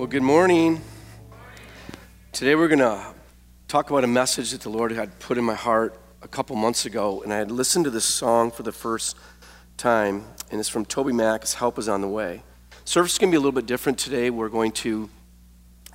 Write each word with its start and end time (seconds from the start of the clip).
Well, 0.00 0.06
good 0.06 0.22
morning. 0.22 0.80
Today 2.32 2.54
we're 2.54 2.68
going 2.68 2.78
to 2.78 3.04
talk 3.68 3.90
about 3.90 4.02
a 4.02 4.06
message 4.06 4.52
that 4.52 4.62
the 4.62 4.70
Lord 4.70 4.92
had 4.92 5.18
put 5.18 5.36
in 5.36 5.44
my 5.44 5.54
heart 5.54 6.00
a 6.22 6.26
couple 6.26 6.56
months 6.56 6.86
ago, 6.86 7.20
and 7.22 7.30
I 7.34 7.36
had 7.36 7.50
listened 7.50 7.84
to 7.84 7.90
this 7.90 8.06
song 8.06 8.50
for 8.50 8.62
the 8.62 8.72
first 8.72 9.14
time, 9.76 10.24
and 10.50 10.58
it's 10.58 10.70
from 10.70 10.86
TobyMac's 10.86 11.52
Help 11.52 11.78
is 11.78 11.86
on 11.86 12.00
the 12.00 12.08
Way. 12.08 12.42
Service 12.86 13.12
is 13.12 13.18
going 13.18 13.30
to 13.30 13.34
be 13.34 13.36
a 13.36 13.40
little 13.40 13.52
bit 13.52 13.66
different 13.66 13.98
today. 13.98 14.30
We're 14.30 14.48
going 14.48 14.72
to 14.72 15.10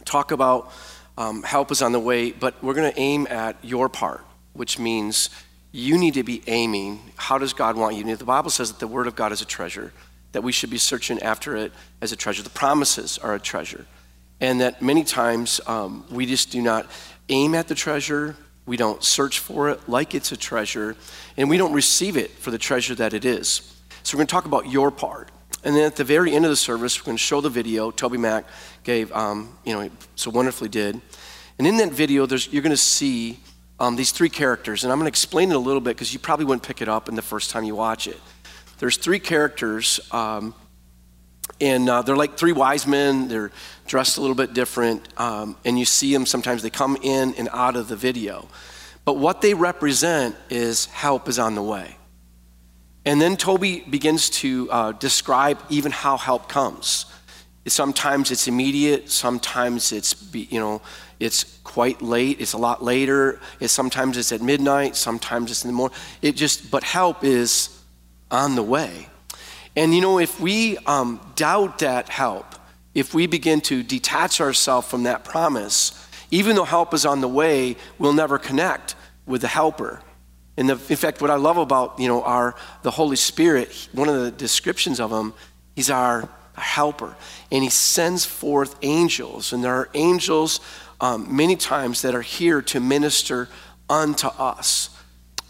talk 0.05 0.30
about 0.30 0.72
um, 1.18 1.41
help 1.41 1.72
is 1.72 1.82
on 1.82 1.91
the 1.91 1.99
way, 1.99 2.32
but 2.32 2.63
we're 2.63 2.76
going 2.76 2.94
to 2.94 2.99
aim 2.99 3.26
at 3.32 3.58
your 3.63 3.90
part, 3.90 4.24
which 4.54 4.77
means 4.77 5.32
you 5.72 5.98
need 5.98 6.13
to 6.13 6.22
be 6.22 6.44
aiming. 6.46 6.99
How 7.16 7.40
does 7.40 7.54
God 7.54 7.76
want 7.76 7.96
you? 7.96 8.16
The 8.16 8.24
Bible 8.24 8.52
says 8.52 8.72
that 8.72 8.80
the 8.80 8.88
Word 8.88 9.08
of 9.08 9.16
God 9.16 9.32
is 9.32 9.41
a 9.41 9.46
treasure, 9.46 9.94
that 10.34 10.44
we 10.44 10.52
should 10.52 10.70
be 10.70 10.77
searching 10.77 11.20
after 11.24 11.58
it 11.58 11.72
as 12.04 12.12
a 12.12 12.16
treasure. 12.16 12.44
The 12.44 12.52
promises 12.52 13.18
are 13.18 13.34
a 13.34 13.40
treasure 13.40 13.88
and 14.40 14.62
that 14.62 14.82
many 14.82 15.04
times 15.04 15.62
um, 15.68 16.06
we 16.10 16.26
just 16.26 16.52
do 16.52 16.62
not 16.62 16.90
aim 17.30 17.55
at 17.55 17.68
the 17.68 17.76
treasure, 17.76 18.36
we 18.66 18.77
don't 18.77 19.04
search 19.04 19.40
for 19.40 19.70
it 19.70 19.88
like 19.88 20.16
it's 20.16 20.32
a 20.32 20.38
treasure, 20.38 20.96
and 21.38 21.50
we 21.50 21.58
don't 21.58 21.74
receive 21.74 22.18
it 22.18 22.32
for 22.32 22.52
the 22.52 22.58
treasure 22.58 22.96
that 22.96 23.14
it 23.14 23.26
is. 23.26 23.74
So 24.04 24.16
we're 24.16 24.20
going 24.20 24.27
to 24.27 24.32
talk 24.32 24.46
about 24.46 24.70
your 24.70 24.92
part. 24.92 25.32
And 25.64 25.76
then 25.76 25.84
at 25.84 25.96
the 25.96 26.04
very 26.04 26.34
end 26.34 26.46
of 26.46 26.52
the 26.52 26.55
service, 26.55 27.00
we're 27.00 27.05
going 27.05 27.18
to 27.18 27.24
show 27.24 27.42
the 27.42 27.50
video 27.50 27.92
TobyMac 27.92 28.46
gave, 28.84 29.12
um, 29.14 29.58
you 29.64 29.74
know, 29.74 29.90
so 30.16 30.30
wonderfully 30.30 30.70
did. 30.70 31.02
And 31.58 31.66
in 31.66 31.77
that 31.77 31.92
video, 31.92 32.27
you're 32.27 32.62
going 32.62 32.72
to 32.72 32.77
see 32.77 33.40
um, 33.80 33.96
these 33.96 34.12
three 34.12 34.30
characters, 34.30 34.84
and 34.84 34.92
I'm 34.92 34.99
going 34.99 35.05
to 35.05 35.10
explain 35.10 35.49
it 35.52 35.55
a 35.55 35.60
little 35.60 35.82
bit 35.82 35.96
because 35.96 36.14
you 36.14 36.20
probably 36.20 36.46
wouldn't 36.46 36.64
pick 36.64 36.82
it 36.82 36.88
up 36.88 37.10
in 37.10 37.16
the 37.16 37.22
first 37.22 37.49
time 37.49 37.64
you 37.64 37.76
watch 37.76 38.08
it. 38.08 38.20
There's 38.77 38.98
three 38.98 39.20
characters 39.20 39.99
um, 40.12 40.54
and 41.62 41.90
uh, 41.90 42.02
they're 42.02 42.18
like 42.18 42.38
three 42.38 42.52
wise 42.52 42.86
men. 42.86 43.27
They're 43.27 43.52
dressed 43.86 44.18
a 44.18 44.22
little 44.22 44.36
bit 44.36 44.54
different. 44.54 45.08
Um, 45.20 45.58
and 45.66 45.78
you 45.78 45.86
see 45.86 46.14
them 46.14 46.26
sometimes, 46.26 46.64
they 46.64 46.70
come 46.70 46.98
in 47.02 47.34
and 47.36 47.50
out 47.52 47.76
of 47.76 47.88
the 47.88 47.96
video. 47.96 48.48
But 49.05 49.18
what 49.18 49.42
they 49.42 49.54
represent 49.54 50.36
is 50.50 50.86
help 50.88 51.30
is 51.30 51.38
on 51.38 51.55
the 51.55 51.62
way. 51.62 51.98
And 53.05 53.22
then 53.22 53.38
Toby 53.38 53.82
begins 53.88 54.32
to 54.32 54.70
uh, 54.72 54.92
describe 54.94 55.60
even 55.70 55.92
how 55.92 56.18
help 56.18 56.50
comes. 56.50 57.05
Sometimes 57.68 58.32
it's 58.32 58.48
immediate, 58.48 59.10
sometimes 59.12 59.92
it's, 59.92 60.16
you 60.34 60.60
know, 60.60 60.82
it's 61.20 61.60
quite 61.64 62.02
late, 62.02 62.42
it's 62.42 62.54
a 62.54 62.58
lot 62.58 62.84
later, 62.84 63.40
it's, 63.60 63.74
sometimes 63.74 64.18
it's 64.18 64.31
at 64.31 64.42
midnight, 64.42 64.96
sometimes 64.96 65.52
it's 65.52 65.64
in 65.64 65.70
the 65.70 65.74
morning. 65.74 65.97
It 66.22 66.36
just, 66.36 66.70
but 66.72 66.84
help 66.84 67.24
is 67.24 67.70
on 68.31 68.56
the 68.56 68.64
way. 68.64 69.08
And 69.75 69.94
you 69.94 70.02
know, 70.02 70.20
if 70.20 70.40
we 70.40 70.78
um, 70.86 71.20
doubt 71.36 71.80
that 71.80 72.09
help, 72.09 72.56
if 72.96 73.13
we 73.13 73.28
begin 73.28 73.59
to 73.62 73.84
detach 73.84 74.40
ourselves 74.40 74.88
from 74.88 75.03
that 75.03 75.25
promise, 75.25 76.07
even 76.31 76.56
though 76.56 76.63
help 76.63 76.94
is 76.94 77.06
on 77.06 77.22
the 77.22 77.28
way, 77.28 77.75
we'll 78.00 78.13
never 78.13 78.40
connect 78.40 78.96
with 79.28 79.41
the 79.41 79.47
helper. 79.47 80.02
And 80.57 80.69
the, 80.69 80.74
in 80.74 80.96
fact, 80.96 81.22
what 81.22 81.30
I 81.30 81.36
love 81.36 81.58
about 81.58 82.00
you 82.00 82.08
know 82.08 82.24
our 82.24 82.56
the 82.81 82.92
Holy 82.92 83.18
Spirit, 83.18 83.90
one 83.92 84.08
of 84.08 84.16
the 84.16 84.31
descriptions 84.31 85.00
of 85.02 85.12
him, 85.12 85.34
he's 85.75 85.90
our 85.90 86.30
helper, 86.56 87.18
and 87.52 87.64
he 87.64 87.70
sends 87.70 88.25
forth 88.25 88.78
angels, 88.81 89.52
and 89.52 89.62
there 89.62 89.74
are 89.74 89.90
angels 89.94 90.62
um, 91.02 91.36
many 91.36 91.58
times 91.58 92.02
that 92.03 92.16
are 92.16 92.22
here 92.22 92.62
to 92.62 92.80
minister 92.80 93.50
unto 93.90 94.28
us. 94.28 94.90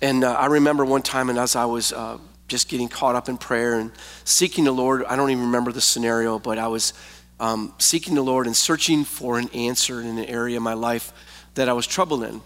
And 0.01 0.23
uh, 0.23 0.33
I 0.33 0.47
remember 0.47 0.83
one 0.83 1.03
time, 1.03 1.29
and 1.29 1.37
as 1.37 1.55
I 1.55 1.65
was 1.65 1.93
uh, 1.93 2.17
just 2.47 2.69
getting 2.69 2.87
caught 2.87 3.15
up 3.15 3.27
in 3.27 3.37
prayer 3.37 3.79
and 3.79 3.91
seeking 4.23 4.65
the 4.65 4.71
Lord. 4.71 5.03
I 5.05 5.15
don't 5.15 5.31
even 5.31 5.45
remember 5.45 5.71
the 5.71 5.81
scenario, 5.81 6.37
but 6.37 6.59
I 6.59 6.67
was 6.67 6.93
um, 7.39 7.73
seeking 7.77 8.15
the 8.15 8.21
Lord 8.21 8.47
and 8.47 8.55
searching 8.55 9.03
for 9.03 9.37
an 9.37 9.49
answer 9.49 10.01
in 10.01 10.17
an 10.17 10.25
area 10.25 10.57
of 10.57 10.63
my 10.63 10.73
life 10.73 11.11
that 11.55 11.69
I 11.69 11.73
was 11.73 11.87
troubled 11.87 12.23
in. 12.23 12.41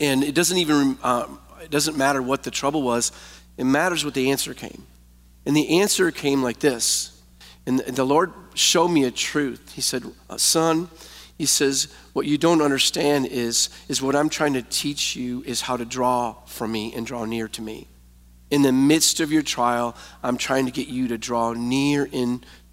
And 0.00 0.24
it 0.24 0.34
doesn't 0.34 0.58
even 0.58 0.98
uh, 1.02 1.26
it 1.62 1.70
doesn't 1.70 1.96
matter 1.96 2.20
what 2.22 2.42
the 2.42 2.50
trouble 2.50 2.82
was. 2.82 3.12
It 3.56 3.64
matters 3.64 4.04
what 4.04 4.14
the 4.14 4.30
answer 4.30 4.54
came. 4.54 4.86
And 5.46 5.56
the 5.56 5.80
answer 5.80 6.10
came 6.10 6.42
like 6.42 6.58
this. 6.58 7.10
And 7.66 7.78
the 7.80 8.04
Lord 8.04 8.32
showed 8.54 8.88
me 8.88 9.04
a 9.04 9.10
truth. 9.10 9.72
He 9.72 9.80
said, 9.80 10.04
uh, 10.28 10.36
"Son," 10.36 10.88
he 11.38 11.46
says, 11.46 11.88
"what 12.12 12.26
you 12.26 12.36
don't 12.36 12.60
understand 12.60 13.26
is 13.26 13.70
is 13.88 14.02
what 14.02 14.14
I'm 14.14 14.28
trying 14.28 14.54
to 14.54 14.62
teach 14.62 15.16
you 15.16 15.42
is 15.46 15.62
how 15.62 15.76
to 15.76 15.84
draw 15.84 16.34
from 16.46 16.72
me 16.72 16.92
and 16.94 17.06
draw 17.06 17.24
near 17.24 17.48
to 17.48 17.62
me." 17.62 17.88
in 18.54 18.62
the 18.62 18.72
midst 18.72 19.18
of 19.18 19.32
your 19.32 19.42
trial, 19.42 19.96
I'm 20.22 20.36
trying 20.36 20.66
to 20.66 20.70
get 20.70 20.86
you 20.86 21.08
to 21.08 21.18
draw 21.18 21.54
near 21.54 22.08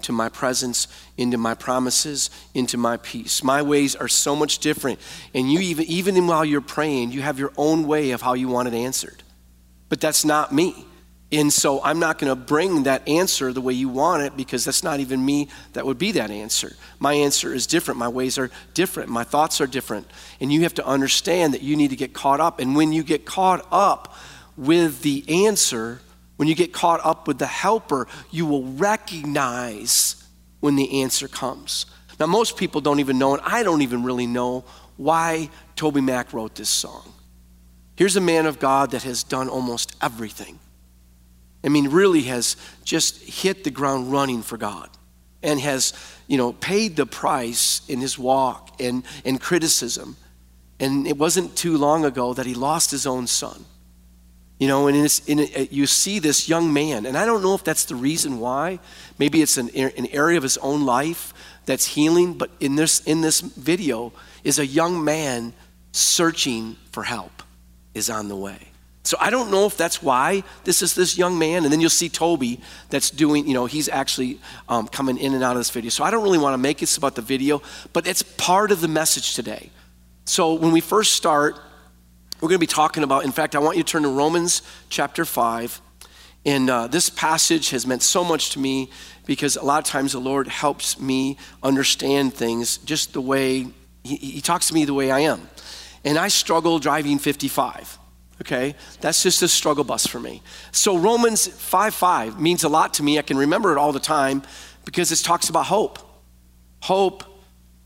into 0.01 0.12
my 0.12 0.29
presence, 0.29 0.88
into 1.16 1.38
my 1.38 1.53
promises, 1.53 2.31
into 2.56 2.75
my 2.75 2.97
peace. 2.97 3.44
My 3.44 3.62
ways 3.62 3.95
are 3.95 4.07
so 4.07 4.35
much 4.35 4.57
different. 4.57 5.00
And 5.35 5.51
you 5.51 5.59
even, 5.59 5.85
even 5.85 6.25
while 6.25 6.44
you're 6.44 6.59
praying, 6.59 7.12
you 7.12 7.22
have 7.22 7.38
your 7.38 7.53
own 7.56 7.85
way 7.85 8.09
of 8.09 8.22
how 8.23 8.34
you 8.34 8.47
want 8.47 8.67
it 8.67 8.73
answered. 8.73 9.22
But 9.89 10.01
that's 10.01 10.25
not 10.25 10.51
me. 10.51 10.88
And 11.31 11.53
so 11.53 11.84
I'm 11.84 12.00
not 12.00 12.17
going 12.17 12.31
to 12.31 12.35
bring 12.35 12.84
that 12.84 13.07
answer 13.07 13.53
the 13.53 13.62
way 13.62 13.73
you 13.73 13.89
want 13.89 14.23
it 14.23 14.35
because 14.35 14.66
that's 14.66 14.84
not 14.84 15.00
even 15.00 15.23
me 15.23 15.50
that 15.73 15.85
would 15.85 16.00
be 16.00 16.13
that 16.13 16.31
answer. 16.31 16.75
My 16.97 17.13
answer 17.13 17.53
is 17.53 17.68
different. 17.68 18.00
My 18.00 18.09
ways 18.09 18.39
are 18.39 18.50
different. 18.73 19.09
My 19.09 19.23
thoughts 19.23 19.62
are 19.62 19.68
different. 19.68 20.07
And 20.39 20.51
you 20.51 20.63
have 20.63 20.73
to 20.73 20.85
understand 20.85 21.53
that 21.53 21.62
you 21.62 21.75
need 21.75 21.91
to 21.91 21.95
get 21.95 22.13
caught 22.13 22.39
up. 22.39 22.59
And 22.59 22.75
when 22.75 22.91
you 22.91 23.03
get 23.03 23.25
caught 23.25 23.66
up, 23.72 24.16
with 24.57 25.01
the 25.01 25.45
answer, 25.45 26.01
when 26.41 26.47
you 26.47 26.56
get 26.56 26.74
caught 26.74 27.06
up 27.06 27.28
with 27.28 27.38
the 27.38 27.46
helper, 27.46 28.07
you 28.31 28.47
will 28.47 28.63
recognize 28.63 30.28
when 30.59 30.75
the 30.75 31.03
answer 31.03 31.28
comes. 31.28 31.85
Now, 32.19 32.25
most 32.25 32.57
people 32.57 32.81
don't 32.81 33.00
even 33.00 33.19
know, 33.19 33.35
and 33.35 33.44
I 33.46 33.62
don't 33.62 33.84
even 33.84 34.02
really 34.02 34.25
know 34.25 34.66
why 34.97 35.51
TobyMac 35.75 36.34
wrote 36.34 36.56
this 36.56 36.68
song. 36.68 37.13
Here's 37.96 38.16
a 38.16 38.22
man 38.22 38.47
of 38.47 38.57
God 38.57 38.90
that 38.90 39.03
has 39.03 39.22
done 39.22 39.50
almost 39.50 39.96
everything. 40.01 40.57
I 41.63 41.69
mean, 41.69 41.90
really 41.90 42.24
has 42.24 42.57
just 42.84 43.22
hit 43.22 43.63
the 43.63 43.69
ground 43.69 44.12
running 44.12 44.41
for 44.41 44.57
God 44.57 44.90
and 45.44 45.59
has, 45.59 45.94
you 46.25 46.40
know, 46.40 46.53
paid 46.53 46.96
the 46.96 47.06
price 47.06 47.88
in 47.88 48.00
his 48.01 48.18
walk 48.18 48.81
and, 48.81 49.03
and 49.25 49.40
criticism. 49.40 50.18
And 50.80 51.06
it 51.06 51.19
wasn't 51.19 51.56
too 51.56 51.78
long 51.78 52.03
ago 52.03 52.34
that 52.34 52.47
he 52.47 52.56
lost 52.56 52.90
his 52.90 53.06
own 53.06 53.28
son. 53.28 53.63
You 54.61 54.67
know, 54.67 54.85
and 54.85 54.95
in 54.95 55.39
in 55.39 55.67
you 55.72 55.88
see 55.88 56.19
this 56.19 56.47
young 56.47 56.72
man, 56.72 57.07
and 57.07 57.17
I 57.17 57.25
don't 57.25 57.41
know 57.41 57.55
if 57.55 57.63
that's 57.63 57.85
the 57.85 57.95
reason 57.95 58.39
why. 58.39 58.77
Maybe 59.17 59.41
it's 59.41 59.57
an, 59.57 59.72
an 59.72 60.05
area 60.11 60.38
of 60.38 60.44
his 60.44 60.59
own 60.59 60.85
life 60.85 61.33
that's 61.66 61.88
healing, 61.88 62.35
but 62.35 62.51
in 62.59 62.75
this, 62.75 63.00
in 63.07 63.21
this 63.21 63.41
video 63.41 64.13
is 64.44 64.59
a 64.59 64.66
young 64.66 65.03
man 65.03 65.53
searching 65.94 66.75
for 66.91 67.01
help 67.01 67.41
is 67.95 68.07
on 68.07 68.27
the 68.27 68.35
way. 68.35 68.59
So 69.03 69.17
I 69.19 69.31
don't 69.31 69.50
know 69.50 69.66
if 69.66 69.77
that's 69.77 70.03
why 70.03 70.44
this 70.63 70.83
is 70.83 70.94
this 70.94 71.17
young 71.17 71.39
man. 71.39 71.63
And 71.63 71.73
then 71.73 71.81
you'll 71.81 71.89
see 71.89 72.07
Toby 72.07 72.59
that's 72.91 73.09
doing, 73.09 73.47
you 73.47 73.55
know, 73.55 73.66
he's 73.66 73.89
actually 73.89 74.39
um, 74.69 74.88
coming 74.88 75.17
in 75.17 75.33
and 75.33 75.44
out 75.44 75.53
of 75.53 75.59
this 75.59 75.71
video. 75.71 75.89
So 75.89 76.03
I 76.03 76.11
don't 76.11 76.21
really 76.21 76.38
want 76.38 76.53
to 76.53 76.59
make 76.59 76.77
this 76.77 76.97
about 76.97 77.15
the 77.15 77.24
video, 77.24 77.63
but 77.94 78.06
it's 78.06 78.21
part 78.21 78.71
of 78.71 78.80
the 78.80 78.88
message 78.88 79.33
today. 79.33 79.71
So 80.25 80.53
when 80.53 80.71
we 80.71 80.81
first 80.81 81.13
start, 81.13 81.59
we're 82.41 82.49
going 82.49 82.57
to 82.57 82.59
be 82.59 82.67
talking 82.67 83.03
about, 83.03 83.23
in 83.23 83.31
fact, 83.31 83.55
I 83.55 83.59
want 83.59 83.77
you 83.77 83.83
to 83.83 83.89
turn 83.89 84.01
to 84.01 84.09
Romans 84.09 84.63
chapter 84.89 85.25
5. 85.25 85.79
And 86.43 86.71
uh, 86.71 86.88
this 86.88 87.07
passage 87.07 87.69
has 87.69 87.85
meant 87.85 88.01
so 88.01 88.23
much 88.23 88.49
to 88.51 88.59
me 88.59 88.89
because 89.27 89.57
a 89.57 89.63
lot 89.63 89.77
of 89.77 89.85
times 89.85 90.13
the 90.13 90.19
Lord 90.19 90.47
helps 90.47 90.99
me 90.99 91.38
understand 91.61 92.33
things 92.33 92.79
just 92.79 93.13
the 93.13 93.21
way 93.21 93.67
He, 94.03 94.15
he 94.15 94.41
talks 94.41 94.69
to 94.69 94.73
me 94.73 94.85
the 94.85 94.95
way 94.95 95.11
I 95.11 95.19
am. 95.19 95.47
And 96.03 96.17
I 96.17 96.29
struggle 96.29 96.79
driving 96.79 97.19
55 97.19 97.99
okay? 98.41 98.73
That's 99.01 99.21
just 99.21 99.43
a 99.43 99.47
struggle 99.47 99.83
bus 99.83 100.07
for 100.07 100.19
me. 100.19 100.41
So 100.71 100.97
romans 100.97 101.45
5 101.45 101.93
5 101.93 102.39
means 102.41 102.63
a 102.63 102.69
lot 102.69 102.95
to 102.95 103.03
me. 103.03 103.19
I 103.19 103.21
can 103.21 103.38
remember 103.38 103.71
it 103.71 103.77
all 103.77 103.91
the 103.91 103.99
time 103.99 104.41
because 104.83 105.11
it 105.11 105.17
talks 105.17 105.49
about 105.49 105.67
hope. 105.67 105.99
Hope 106.79 107.23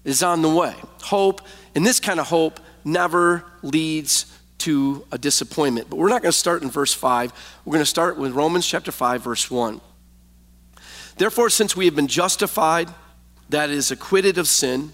is 0.05 0.23
on 0.23 0.41
the 0.41 0.47
way. 0.47 0.73
Hope 1.03 1.41
and 1.75 1.85
this 1.85 1.99
kind 1.99 2.21
of 2.21 2.27
hope 2.27 2.61
never 2.85 3.43
leads 3.63 4.31
to 4.59 5.05
a 5.11 5.17
disappointment. 5.17 5.89
But 5.89 5.97
we're 5.97 6.09
not 6.09 6.21
going 6.21 6.31
to 6.31 6.37
start 6.37 6.63
in 6.63 6.69
verse 6.69 6.93
5. 6.93 7.33
We're 7.65 7.71
going 7.71 7.81
to 7.81 7.85
start 7.85 8.17
with 8.17 8.33
Romans 8.33 8.65
chapter 8.65 8.91
5, 8.91 9.23
verse 9.23 9.51
1. 9.51 9.81
Therefore, 11.17 11.49
since 11.49 11.75
we 11.75 11.85
have 11.85 11.95
been 11.95 12.07
justified 12.07 12.89
that 13.49 13.69
is 13.69 13.91
acquitted 13.91 14.37
of 14.37 14.47
sin, 14.47 14.91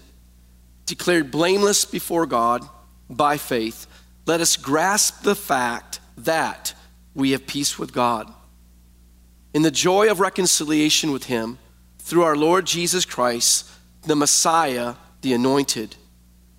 declared 0.86 1.30
blameless 1.30 1.84
before 1.84 2.26
God 2.26 2.68
by 3.08 3.36
faith, 3.36 3.86
let 4.26 4.40
us 4.40 4.56
grasp 4.56 5.22
the 5.22 5.34
fact 5.34 6.00
that 6.18 6.74
we 7.14 7.32
have 7.32 7.46
peace 7.46 7.78
with 7.78 7.92
God. 7.92 8.32
In 9.54 9.62
the 9.62 9.70
joy 9.70 10.10
of 10.10 10.20
reconciliation 10.20 11.12
with 11.12 11.24
Him, 11.24 11.58
through 11.98 12.22
our 12.22 12.36
Lord 12.36 12.66
Jesus 12.66 13.04
Christ, 13.04 13.68
the 14.02 14.16
Messiah, 14.16 14.94
the 15.20 15.32
Anointed. 15.32 15.96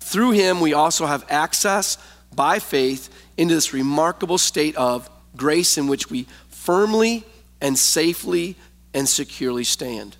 Through 0.00 0.32
Him, 0.32 0.60
we 0.60 0.72
also 0.72 1.06
have 1.06 1.24
access 1.28 1.98
by 2.34 2.58
faith 2.58 3.08
into 3.36 3.54
this 3.54 3.72
remarkable 3.72 4.38
state 4.38 4.76
of 4.76 5.08
grace 5.36 5.78
in 5.78 5.86
which 5.86 6.10
we 6.10 6.26
firmly 6.48 7.24
and 7.60 7.78
safely 7.78 8.56
and 8.92 9.08
securely 9.08 9.64
stand. 9.64 10.16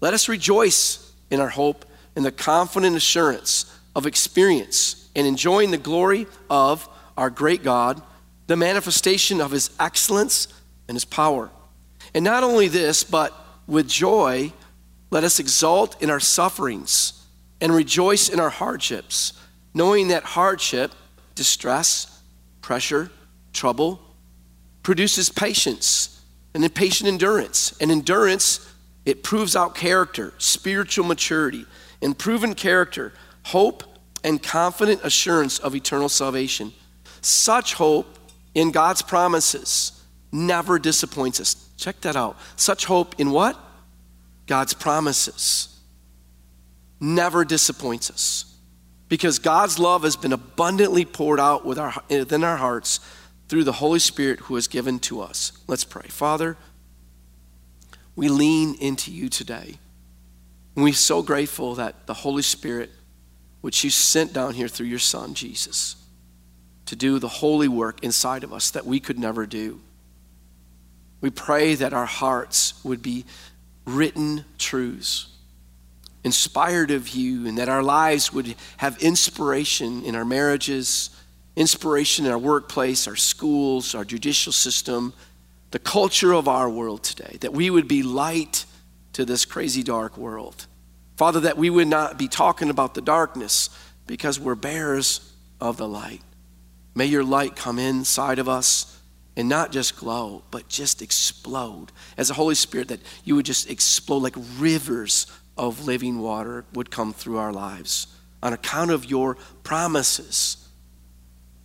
Let 0.00 0.14
us 0.14 0.28
rejoice 0.28 1.12
in 1.30 1.40
our 1.40 1.48
hope 1.48 1.84
and 2.14 2.24
the 2.24 2.32
confident 2.32 2.96
assurance 2.96 3.66
of 3.96 4.06
experience 4.06 5.08
and 5.16 5.26
enjoying 5.26 5.70
the 5.70 5.78
glory 5.78 6.26
of 6.50 6.88
our 7.16 7.30
great 7.30 7.62
God, 7.62 8.02
the 8.46 8.56
manifestation 8.56 9.40
of 9.40 9.50
his 9.50 9.70
excellence 9.80 10.48
and 10.88 10.96
his 10.96 11.04
power. 11.04 11.50
And 12.14 12.24
not 12.24 12.42
only 12.42 12.68
this, 12.68 13.04
but 13.04 13.32
with 13.66 13.88
joy, 13.88 14.52
let 15.10 15.24
us 15.24 15.38
exult 15.38 16.00
in 16.02 16.10
our 16.10 16.20
sufferings 16.20 17.24
and 17.60 17.74
rejoice 17.74 18.28
in 18.28 18.40
our 18.40 18.50
hardships, 18.50 19.32
knowing 19.74 20.08
that 20.08 20.22
hardship, 20.22 20.92
distress, 21.34 22.22
pressure, 22.62 23.10
trouble 23.52 24.00
produces 24.82 25.28
patience 25.28 26.22
and 26.54 26.74
patient 26.74 27.08
endurance. 27.08 27.76
And 27.80 27.90
endurance, 27.90 28.72
it 29.04 29.22
proves 29.22 29.56
out 29.56 29.74
character, 29.74 30.32
spiritual 30.38 31.04
maturity, 31.04 31.66
and 32.00 32.16
proven 32.16 32.54
character, 32.54 33.12
hope, 33.44 33.82
and 34.22 34.42
confident 34.42 35.00
assurance 35.02 35.58
of 35.58 35.74
eternal 35.74 36.08
salvation. 36.08 36.72
Such 37.20 37.74
hope 37.74 38.06
in 38.54 38.70
God's 38.70 39.02
promises 39.02 40.04
never 40.32 40.78
disappoints 40.78 41.40
us. 41.40 41.68
Check 41.76 42.00
that 42.02 42.16
out. 42.16 42.38
Such 42.56 42.84
hope 42.84 43.14
in 43.18 43.30
what? 43.30 43.58
God's 44.46 44.74
promises 44.74 45.68
never 47.00 47.44
disappoints 47.44 48.10
us 48.10 48.53
because 49.14 49.38
God's 49.38 49.78
love 49.78 50.02
has 50.02 50.16
been 50.16 50.32
abundantly 50.32 51.04
poured 51.04 51.38
out 51.38 51.64
within 51.64 52.42
our 52.42 52.56
hearts 52.56 52.98
through 53.46 53.62
the 53.62 53.70
Holy 53.70 54.00
Spirit 54.00 54.40
who 54.40 54.56
is 54.56 54.66
given 54.66 54.98
to 54.98 55.20
us. 55.20 55.52
Let's 55.68 55.84
pray. 55.84 56.08
Father, 56.08 56.56
we 58.16 58.28
lean 58.28 58.74
into 58.80 59.12
you 59.12 59.28
today. 59.28 59.78
We're 60.74 60.94
so 60.94 61.22
grateful 61.22 61.76
that 61.76 62.08
the 62.08 62.14
Holy 62.14 62.42
Spirit, 62.42 62.90
which 63.60 63.84
you 63.84 63.90
sent 63.90 64.32
down 64.32 64.54
here 64.54 64.66
through 64.66 64.88
your 64.88 64.98
Son, 64.98 65.34
Jesus, 65.34 65.94
to 66.86 66.96
do 66.96 67.20
the 67.20 67.28
holy 67.28 67.68
work 67.68 68.02
inside 68.02 68.42
of 68.42 68.52
us 68.52 68.72
that 68.72 68.84
we 68.84 68.98
could 68.98 69.20
never 69.20 69.46
do. 69.46 69.80
We 71.20 71.30
pray 71.30 71.76
that 71.76 71.92
our 71.92 72.06
hearts 72.06 72.84
would 72.84 73.00
be 73.00 73.26
written 73.86 74.44
truths, 74.58 75.28
inspired 76.24 76.90
of 76.90 77.10
you, 77.10 77.46
and 77.46 77.58
that 77.58 77.68
our 77.68 77.82
lives 77.82 78.32
would 78.32 78.54
have 78.78 79.00
inspiration 79.02 80.04
in 80.04 80.16
our 80.16 80.24
marriages, 80.24 81.10
inspiration 81.54 82.24
in 82.24 82.32
our 82.32 82.38
workplace, 82.38 83.06
our 83.06 83.16
schools, 83.16 83.94
our 83.94 84.04
judicial 84.04 84.52
system, 84.52 85.12
the 85.70 85.78
culture 85.78 86.32
of 86.32 86.48
our 86.48 86.68
world 86.68 87.02
today, 87.04 87.36
that 87.40 87.52
we 87.52 87.68
would 87.70 87.86
be 87.86 88.02
light 88.02 88.64
to 89.12 89.24
this 89.24 89.44
crazy 89.44 89.82
dark 89.82 90.16
world. 90.16 90.66
Father, 91.16 91.40
that 91.40 91.58
we 91.58 91.70
would 91.70 91.88
not 91.88 92.18
be 92.18 92.26
talking 92.26 92.70
about 92.70 92.94
the 92.94 93.00
darkness 93.00 93.70
because 94.06 94.40
we're 94.40 94.54
bearers 94.54 95.32
of 95.60 95.76
the 95.76 95.88
light. 95.88 96.22
May 96.94 97.06
your 97.06 97.24
light 97.24 97.56
come 97.56 97.78
inside 97.78 98.38
of 98.38 98.48
us 98.48 99.00
and 99.36 99.48
not 99.48 99.72
just 99.72 99.96
glow, 99.96 100.42
but 100.50 100.68
just 100.68 101.02
explode. 101.02 101.90
As 102.16 102.28
the 102.28 102.34
Holy 102.34 102.54
Spirit, 102.54 102.88
that 102.88 103.00
you 103.24 103.34
would 103.34 103.46
just 103.46 103.68
explode 103.68 104.22
like 104.22 104.36
rivers 104.58 105.26
of 105.56 105.86
living 105.86 106.20
water 106.20 106.64
would 106.72 106.90
come 106.90 107.12
through 107.12 107.38
our 107.38 107.52
lives 107.52 108.06
on 108.42 108.52
account 108.52 108.90
of 108.90 109.04
your 109.04 109.36
promises 109.62 110.68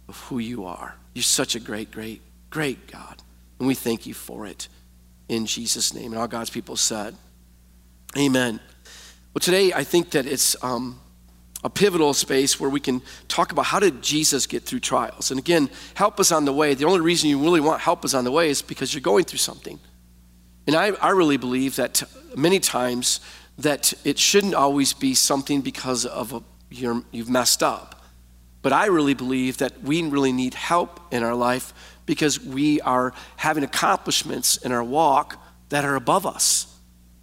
of 0.07 0.19
who 0.24 0.39
you 0.39 0.65
are. 0.65 0.95
You're 1.13 1.24
such 1.24 1.56
a 1.56 1.59
great, 1.59 1.91
great, 1.91 2.21
great 2.50 2.88
God. 2.88 3.21
And 3.59 3.68
we 3.68 3.75
thank 3.75 4.06
you 4.06 4.13
for 4.13 4.45
it 4.45 4.68
in 5.27 5.45
Jesus' 5.45 5.94
name. 5.94 6.13
And 6.13 6.21
all 6.21 6.27
God's 6.27 6.50
people 6.50 6.75
said, 6.75 7.15
Amen. 8.18 8.59
Well, 9.33 9.39
today 9.41 9.71
I 9.74 9.83
think 9.83 10.12
that 10.12 10.25
it's 10.25 10.62
um, 10.63 11.00
a 11.63 11.69
pivotal 11.69 12.13
space 12.13 12.59
where 12.59 12.69
we 12.69 12.80
can 12.80 13.01
talk 13.27 13.51
about 13.51 13.65
how 13.65 13.80
did 13.80 14.01
Jesus 14.01 14.47
get 14.47 14.63
through 14.63 14.80
trials. 14.80 15.30
And 15.30 15.39
again, 15.39 15.69
help 15.94 16.19
us 16.19 16.31
on 16.31 16.45
the 16.45 16.53
way. 16.53 16.74
The 16.74 16.85
only 16.85 17.01
reason 17.01 17.30
you 17.30 17.39
really 17.39 17.59
want 17.59 17.81
help 17.81 18.03
us 18.06 18.13
on 18.13 18.24
the 18.24 18.31
way 18.31 18.50
is 18.50 18.62
because 18.62 18.94
you're 18.94 19.01
going 19.01 19.25
through 19.25 19.39
something. 19.39 19.80
And 20.65 20.75
I, 20.75 20.88
I 21.01 21.09
really 21.09 21.38
believe 21.38 21.75
that 21.75 22.01
many 22.35 22.59
times 22.59 23.19
that 23.59 23.94
it 24.06 24.17
shouldn't 24.17 24.56
always 24.56 24.94
be 24.94 25.13
something 25.13 25.61
because 25.61 26.06
of 26.06 26.33
a, 26.33 26.41
you 26.69 27.06
you've 27.11 27.29
messed 27.29 27.61
up. 27.61 28.03
But 28.61 28.73
I 28.73 28.88
really 28.88 29.13
believe 29.13 29.57
that 29.57 29.83
we 29.83 30.01
really 30.03 30.31
need 30.31 30.53
help 30.53 31.00
in 31.11 31.23
our 31.23 31.35
life 31.35 31.73
because 32.06 32.44
we 32.44 32.81
are 32.81 33.13
having 33.38 33.63
accomplishments 33.63 34.57
in 34.57 34.71
our 34.71 34.83
walk 34.83 35.41
that 35.69 35.85
are 35.85 35.95
above 35.95 36.25
us. 36.25 36.65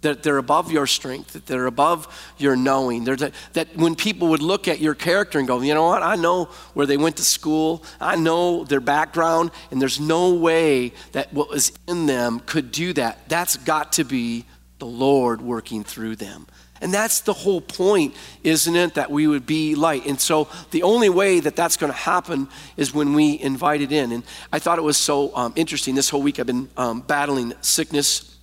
That 0.01 0.21
they're 0.21 0.37
above 0.37 0.71
your 0.71 0.85
strength, 0.85 1.33
that 1.33 1.47
they're 1.47 1.65
above 1.65 2.07
your 2.37 2.55
knowing. 2.55 3.03
That, 3.05 3.33
that 3.53 3.75
when 3.75 3.95
people 3.95 4.27
would 4.29 4.43
look 4.43 4.67
at 4.67 4.79
your 4.79 4.93
character 4.93 5.39
and 5.39 5.47
go, 5.47 5.59
you 5.61 5.73
know 5.73 5.85
what, 5.85 6.03
I 6.03 6.15
know 6.15 6.45
where 6.75 6.85
they 6.85 6.97
went 6.97 7.17
to 7.17 7.23
school, 7.23 7.83
I 7.99 8.15
know 8.15 8.63
their 8.63 8.79
background, 8.79 9.51
and 9.71 9.81
there's 9.81 9.99
no 9.99 10.35
way 10.35 10.93
that 11.13 11.33
what 11.33 11.49
was 11.49 11.71
in 11.87 12.05
them 12.05 12.41
could 12.45 12.71
do 12.71 12.93
that. 12.93 13.27
That's 13.27 13.57
got 13.57 13.93
to 13.93 14.03
be 14.03 14.45
the 14.79 14.85
Lord 14.85 15.41
working 15.41 15.83
through 15.83 16.17
them. 16.17 16.47
And 16.81 16.93
that's 16.93 17.21
the 17.21 17.33
whole 17.33 17.61
point, 17.61 18.15
isn't 18.43 18.75
it? 18.75 18.93
That 18.95 19.09
we 19.09 19.27
would 19.27 19.45
be 19.45 19.75
light. 19.75 20.05
And 20.05 20.19
so 20.19 20.47
the 20.71 20.83
only 20.83 21.09
way 21.09 21.39
that 21.39 21.55
that's 21.55 21.77
going 21.77 21.91
to 21.91 21.97
happen 21.97 22.47
is 22.75 22.93
when 22.93 23.13
we 23.13 23.39
invite 23.39 23.81
it 23.81 23.91
in. 23.91 24.11
And 24.11 24.23
I 24.53 24.59
thought 24.59 24.77
it 24.77 24.83
was 24.83 24.97
so 24.97 25.35
um, 25.35 25.53
interesting. 25.55 25.95
This 25.95 26.09
whole 26.09 26.21
week 26.21 26.39
I've 26.39 26.45
been 26.45 26.69
um, 26.77 27.01
battling 27.01 27.53
sickness. 27.61 28.35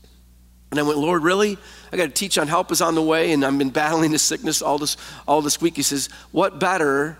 And 0.70 0.80
I 0.80 0.82
went, 0.82 0.98
Lord, 0.98 1.22
really? 1.22 1.56
I 1.92 1.96
got 1.96 2.06
to 2.06 2.12
teach 2.12 2.36
on 2.36 2.48
help 2.48 2.72
is 2.72 2.80
on 2.80 2.96
the 2.96 3.02
way. 3.02 3.32
And 3.32 3.44
I've 3.44 3.56
been 3.56 3.70
battling 3.70 4.10
this 4.10 4.22
sickness 4.22 4.62
all 4.62 4.78
this, 4.78 4.96
all 5.28 5.40
this 5.40 5.60
week. 5.60 5.76
He 5.76 5.82
says, 5.82 6.08
What 6.32 6.58
better 6.58 7.16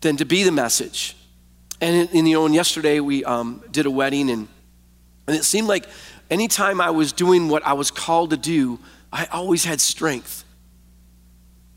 than 0.00 0.16
to 0.18 0.24
be 0.24 0.44
the 0.44 0.52
message? 0.52 1.16
And, 1.80 2.08
and 2.12 2.28
you 2.28 2.34
know, 2.34 2.46
and 2.46 2.54
yesterday 2.54 3.00
we 3.00 3.24
um, 3.24 3.62
did 3.70 3.86
a 3.86 3.90
wedding, 3.90 4.30
and, 4.30 4.48
and 5.28 5.36
it 5.36 5.44
seemed 5.44 5.68
like 5.68 5.86
anytime 6.30 6.80
I 6.80 6.90
was 6.90 7.12
doing 7.12 7.48
what 7.48 7.66
I 7.66 7.72
was 7.72 7.90
called 7.90 8.30
to 8.30 8.36
do, 8.36 8.78
I 9.12 9.26
always 9.26 9.64
had 9.64 9.80
strength. 9.80 10.44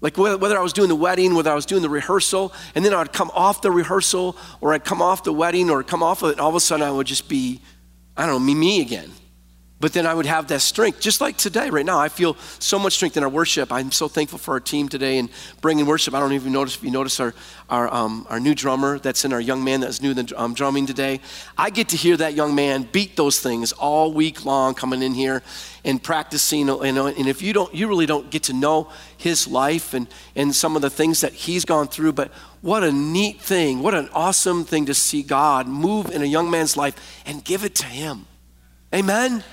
Like 0.02 0.18
whether 0.18 0.58
I 0.58 0.62
was 0.62 0.74
doing 0.74 0.90
the 0.90 0.96
wedding, 0.96 1.36
whether 1.36 1.52
I 1.52 1.56
was 1.56 1.68
doing 1.68 1.84
the 1.84 1.90
rehearsal, 1.90 2.54
and 2.74 2.84
then 2.84 2.94
I'd 2.94 3.14
come 3.14 3.30
off 3.36 3.62
the 3.62 3.70
rehearsal, 3.70 4.36
or 4.60 4.74
I'd 4.74 4.84
come 4.84 5.02
off 5.02 5.24
the 5.24 5.34
wedding, 5.34 5.70
or 5.70 5.84
come 5.84 6.02
off 6.02 6.24
of 6.24 6.30
it, 6.30 6.32
and 6.34 6.42
all 6.42 6.50
of 6.50 6.56
a 6.56 6.60
sudden 6.60 6.86
I 6.86 6.92
would 6.92 7.06
just 7.06 7.30
be, 7.30 7.62
I 8.18 8.26
don't 8.26 8.36
know, 8.36 8.40
me, 8.40 8.56
me 8.56 8.82
again. 8.82 9.12
But 9.82 9.94
then 9.94 10.06
I 10.06 10.14
would 10.14 10.28
have 10.28 10.48
that 10.50 10.62
strength, 10.62 11.00
just 11.00 11.22
like 11.22 11.38
today, 11.38 11.72
right 11.72 11.86
now. 11.86 11.98
I 11.98 12.08
feel 12.08 12.38
so 12.60 12.78
much 12.78 12.94
strength 12.94 13.18
in 13.18 13.24
our 13.24 13.30
worship. 13.30 13.72
I'm 13.72 13.92
so 13.92 14.08
thankful 14.08 14.38
for 14.38 14.54
our 14.54 14.60
team 14.60 14.88
today 14.88 15.18
and 15.18 15.28
bringing 15.60 15.88
worship. 15.88 16.14
I 16.14 16.20
don't 16.20 16.34
even 16.34 16.54
notice 16.54 16.76
if 16.76 16.84
you 16.84 16.92
notice 16.92 17.20
our, 17.20 17.34
our, 17.68 17.92
um, 17.92 18.28
our 18.30 18.40
new 18.40 18.54
drummer 18.54 19.00
that's 19.00 19.26
in 19.26 19.34
our 19.34 19.42
young 19.42 19.64
man 19.64 19.80
that's 19.80 20.00
new 20.00 20.14
the 20.14 20.32
um, 20.38 20.54
drumming 20.54 20.86
today. 20.86 21.20
I 21.58 21.72
get 21.72 21.90
to 21.90 21.98
hear 21.98 22.16
that 22.18 22.36
young 22.36 22.54
man 22.54 22.88
beat 22.92 23.16
those 23.16 23.40
things 23.40 23.72
all 23.72 24.14
week 24.14 24.46
long 24.46 24.76
coming 24.76 25.02
in 25.02 25.16
here 25.16 25.42
and 25.84 26.02
practicing. 26.02 26.68
You 26.68 26.92
know, 26.92 27.08
and 27.08 27.28
if 27.28 27.42
you 27.42 27.52
don't, 27.52 27.74
you 27.74 27.88
really 27.88 28.06
don't 28.06 28.30
get 28.30 28.44
to 28.44 28.54
know 28.54 28.88
his 29.18 29.48
life 29.48 29.96
and, 29.96 30.08
and 30.36 30.54
some 30.54 30.76
of 30.76 30.84
the 30.84 30.92
things 30.92 31.22
that 31.22 31.34
he's 31.34 31.66
gone 31.66 31.88
through. 31.88 32.14
But 32.14 32.32
what 32.62 32.84
a 32.84 32.92
neat 32.92 33.42
thing, 33.42 33.82
what 33.82 33.96
an 33.96 34.10
awesome 34.14 34.64
thing 34.64 34.86
to 34.86 34.94
see 34.94 35.24
God 35.24 35.68
move 35.68 36.12
in 36.12 36.22
a 36.22 36.26
young 36.26 36.52
man's 36.52 36.78
life 36.78 37.24
and 37.26 37.44
give 37.44 37.64
it 37.64 37.74
to 37.76 37.88
him. 37.88 38.28
Amen. 38.94 39.44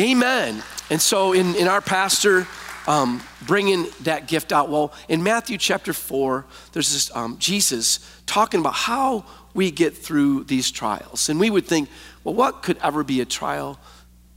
Amen. 0.00 0.62
And 0.88 1.00
so, 1.00 1.34
in, 1.34 1.54
in 1.56 1.68
our 1.68 1.82
pastor 1.82 2.48
um, 2.86 3.22
bringing 3.46 3.86
that 4.00 4.28
gift 4.28 4.50
out, 4.50 4.70
well, 4.70 4.94
in 5.10 5.22
Matthew 5.22 5.58
chapter 5.58 5.92
4, 5.92 6.46
there's 6.72 6.90
this 6.90 7.14
um, 7.14 7.36
Jesus 7.38 7.98
talking 8.24 8.60
about 8.60 8.72
how 8.72 9.26
we 9.52 9.70
get 9.70 9.94
through 9.94 10.44
these 10.44 10.70
trials. 10.70 11.28
And 11.28 11.38
we 11.38 11.50
would 11.50 11.66
think, 11.66 11.90
well, 12.24 12.34
what 12.34 12.62
could 12.62 12.78
ever 12.78 13.04
be 13.04 13.20
a 13.20 13.26
trial 13.26 13.78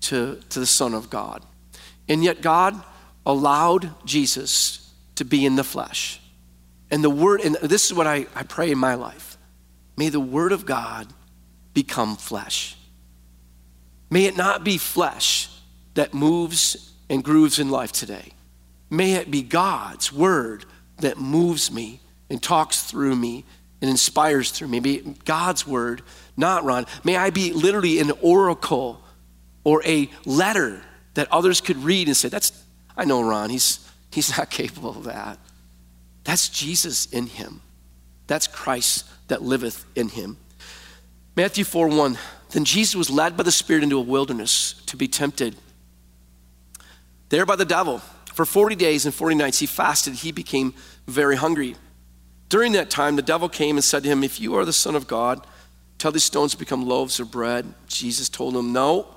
to, 0.02 0.42
to 0.50 0.60
the 0.60 0.66
Son 0.66 0.94
of 0.94 1.10
God? 1.10 1.46
And 2.10 2.26
yet, 2.26 2.42
God 2.42 2.84
allowed 3.26 3.90
Jesus 4.06 4.92
to 5.16 5.24
be 5.24 5.46
in 5.46 5.56
the 5.56 5.64
flesh. 5.64 6.20
And 6.92 7.02
the 7.02 7.10
Word, 7.10 7.40
and 7.40 7.56
this 7.56 7.86
is 7.86 7.94
what 7.94 8.06
I, 8.06 8.28
I 8.36 8.44
pray 8.44 8.70
in 8.70 8.78
my 8.78 8.96
life 8.96 9.38
may 9.96 10.10
the 10.10 10.20
Word 10.20 10.52
of 10.52 10.66
God 10.66 11.08
become 11.74 12.18
flesh. 12.18 12.76
May 14.14 14.26
it 14.26 14.38
not 14.38 14.64
be 14.64 14.78
flesh 14.78 15.50
that 15.96 16.14
moves 16.14 16.94
and 17.10 17.24
grooves 17.24 17.58
in 17.58 17.72
life 17.72 17.92
today. 17.92 18.34
May 18.92 19.14
it 19.14 19.32
be 19.32 19.42
God's 19.42 20.14
word 20.14 20.66
that 21.00 21.18
moves 21.18 21.72
me 21.72 22.00
and 22.30 22.40
talks 22.40 22.84
through 22.84 23.16
me 23.16 23.44
and 23.82 23.90
inspires 23.90 24.52
through 24.52 24.68
me. 24.68 24.80
May 24.80 24.98
God's 25.26 25.66
word, 25.66 26.04
not 26.38 26.64
Ron. 26.64 26.86
May 27.04 27.16
I 27.16 27.32
be 27.32 27.54
literally 27.54 27.98
an 27.98 28.12
oracle 28.22 29.04
or 29.64 29.84
a 29.84 30.08
letter 30.26 30.84
that 31.16 31.28
others 31.32 31.60
could 31.60 31.78
read 31.78 32.06
and 32.06 32.16
say, 32.16 32.30
That's, 32.30 32.52
I 32.96 33.06
know 33.06 33.24
Ron, 33.24 33.50
he's, 33.50 33.80
he's 34.12 34.38
not 34.38 34.48
capable 34.52 34.92
of 34.92 35.06
that. 35.06 35.40
That's 36.24 36.50
Jesus 36.50 37.08
in 37.08 37.26
him. 37.26 37.62
That's 38.28 38.46
Christ 38.46 39.08
that 39.30 39.42
liveth 39.42 39.84
in 39.96 40.10
him. 40.10 40.38
Matthew 41.36 41.64
4 41.64 41.88
1. 41.88 42.18
Then 42.54 42.66
Jesus 42.66 42.96
was 42.96 43.10
led 43.10 43.36
by 43.36 43.44
the 43.44 43.52
Spirit 43.52 43.84
into 43.84 43.98
a 43.98 44.02
wilderness 44.02 44.74
to 44.86 44.96
be 44.96 45.08
tempted. 45.08 45.56
There 47.30 47.48
by 47.48 47.56
the 47.56 47.66
devil. 47.66 47.98
For 48.34 48.46
40 48.46 48.76
days 48.76 49.06
and 49.06 49.14
40 49.14 49.36
nights 49.36 49.58
he 49.58 49.66
fasted. 49.66 50.14
He 50.14 50.32
became 50.32 50.76
very 51.08 51.36
hungry. 51.36 51.76
During 52.50 52.74
that 52.74 52.92
time, 52.92 53.16
the 53.16 53.24
devil 53.24 53.50
came 53.50 53.76
and 53.76 53.84
said 53.84 54.04
to 54.04 54.10
him, 54.10 54.24
If 54.24 54.40
you 54.40 54.56
are 54.56 54.66
the 54.66 54.74
Son 54.74 54.96
of 54.96 55.08
God, 55.08 55.46
tell 55.98 56.12
these 56.12 56.24
stones 56.24 56.52
to 56.52 56.58
become 56.58 56.88
loaves 56.88 57.20
of 57.20 57.32
bread. 57.32 57.74
Jesus 57.88 58.30
told 58.30 58.56
him, 58.56 58.72
No. 58.72 59.08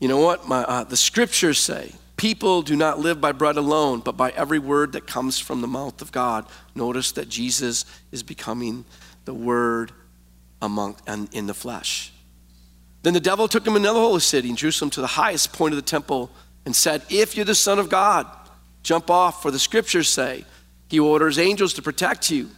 You 0.00 0.08
know 0.08 0.18
what? 0.18 0.48
My, 0.48 0.64
uh, 0.64 0.82
the 0.82 0.96
scriptures 0.96 1.60
say, 1.60 1.92
People 2.16 2.62
do 2.62 2.74
not 2.74 2.98
live 2.98 3.20
by 3.20 3.30
bread 3.30 3.56
alone, 3.56 4.00
but 4.00 4.16
by 4.16 4.30
every 4.30 4.58
word 4.58 4.92
that 4.92 5.06
comes 5.06 5.38
from 5.38 5.60
the 5.60 5.68
mouth 5.68 6.02
of 6.02 6.10
God. 6.10 6.46
Notice 6.74 7.12
that 7.12 7.28
Jesus 7.28 7.84
is 8.10 8.24
becoming 8.24 8.84
the 9.24 9.34
word 9.34 9.92
among 10.62 10.96
and 11.06 11.28
in 11.34 11.46
the 11.46 11.54
flesh. 11.54 12.12
Then 13.02 13.12
the 13.12 13.20
devil 13.20 13.48
took 13.48 13.66
him 13.66 13.76
another 13.76 13.98
holy 13.98 14.20
city 14.20 14.48
in 14.48 14.56
Jerusalem 14.56 14.90
to 14.90 15.00
the 15.00 15.08
highest 15.08 15.52
point 15.52 15.74
of 15.74 15.76
the 15.76 15.82
temple 15.82 16.30
and 16.64 16.74
said, 16.74 17.02
If 17.10 17.36
you're 17.36 17.44
the 17.44 17.54
Son 17.54 17.78
of 17.78 17.90
God, 17.90 18.26
jump 18.82 19.10
off, 19.10 19.42
for 19.42 19.50
the 19.50 19.58
scriptures 19.58 20.08
say, 20.08 20.44
He 20.88 21.00
orders 21.00 21.38
angels 21.38 21.74
to 21.74 21.82
protect 21.82 22.30
you, 22.30 22.48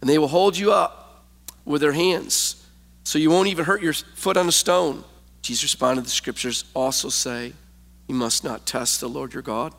and 0.00 0.08
they 0.08 0.18
will 0.18 0.28
hold 0.28 0.56
you 0.56 0.72
up 0.72 1.24
with 1.64 1.80
their 1.80 1.92
hands, 1.92 2.64
so 3.04 3.18
you 3.18 3.30
won't 3.30 3.48
even 3.48 3.64
hurt 3.64 3.82
your 3.82 3.92
foot 3.92 4.36
on 4.36 4.48
a 4.48 4.52
stone. 4.52 5.04
Jesus 5.42 5.64
responded, 5.64 6.04
The 6.04 6.10
scriptures 6.10 6.64
also 6.74 7.08
say, 7.08 7.52
You 8.08 8.14
must 8.14 8.44
not 8.44 8.66
test 8.66 9.00
the 9.00 9.08
Lord 9.08 9.34
your 9.34 9.42
God. 9.42 9.74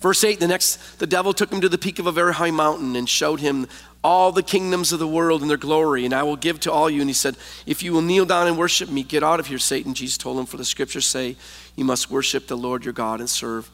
Verse 0.00 0.24
8, 0.24 0.40
the 0.40 0.48
next, 0.48 0.98
the 0.98 1.06
devil 1.06 1.34
took 1.34 1.52
him 1.52 1.60
to 1.60 1.68
the 1.68 1.76
peak 1.76 1.98
of 1.98 2.06
a 2.06 2.12
very 2.12 2.32
high 2.32 2.50
mountain 2.50 2.96
and 2.96 3.06
showed 3.06 3.40
him 3.40 3.68
all 4.02 4.32
the 4.32 4.42
kingdoms 4.42 4.92
of 4.92 4.98
the 4.98 5.06
world 5.06 5.42
and 5.42 5.50
their 5.50 5.58
glory, 5.58 6.04
and 6.04 6.14
I 6.14 6.22
will 6.22 6.36
give 6.36 6.60
to 6.60 6.72
all 6.72 6.88
you. 6.88 7.00
And 7.00 7.10
he 7.10 7.14
said, 7.14 7.36
If 7.66 7.82
you 7.82 7.92
will 7.92 8.02
kneel 8.02 8.24
down 8.24 8.46
and 8.46 8.56
worship 8.56 8.88
me, 8.88 9.02
get 9.02 9.22
out 9.22 9.40
of 9.40 9.46
here, 9.46 9.58
Satan. 9.58 9.94
Jesus 9.94 10.16
told 10.16 10.38
him, 10.38 10.46
For 10.46 10.56
the 10.56 10.64
scriptures 10.64 11.06
say, 11.06 11.36
You 11.76 11.84
must 11.84 12.10
worship 12.10 12.46
the 12.46 12.56
Lord 12.56 12.84
your 12.84 12.94
God 12.94 13.20
and 13.20 13.28
serve 13.28 13.70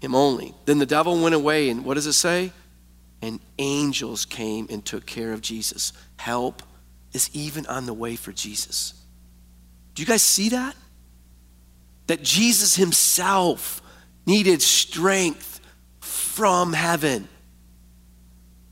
him 0.00 0.14
only. 0.14 0.54
Then 0.64 0.78
the 0.78 0.86
devil 0.86 1.20
went 1.20 1.34
away, 1.34 1.68
and 1.68 1.84
what 1.84 1.94
does 1.94 2.06
it 2.06 2.14
say? 2.14 2.52
And 3.22 3.40
angels 3.58 4.24
came 4.24 4.66
and 4.70 4.84
took 4.84 5.06
care 5.06 5.32
of 5.32 5.40
Jesus. 5.40 5.92
Help 6.16 6.62
is 7.12 7.30
even 7.32 7.66
on 7.66 7.86
the 7.86 7.94
way 7.94 8.16
for 8.16 8.32
Jesus. 8.32 8.94
Do 9.94 10.02
you 10.02 10.06
guys 10.06 10.22
see 10.22 10.50
that? 10.50 10.76
That 12.06 12.22
Jesus 12.22 12.76
himself 12.76 13.82
needed 14.26 14.62
strength 14.62 15.60
from 16.00 16.72
heaven. 16.72 17.28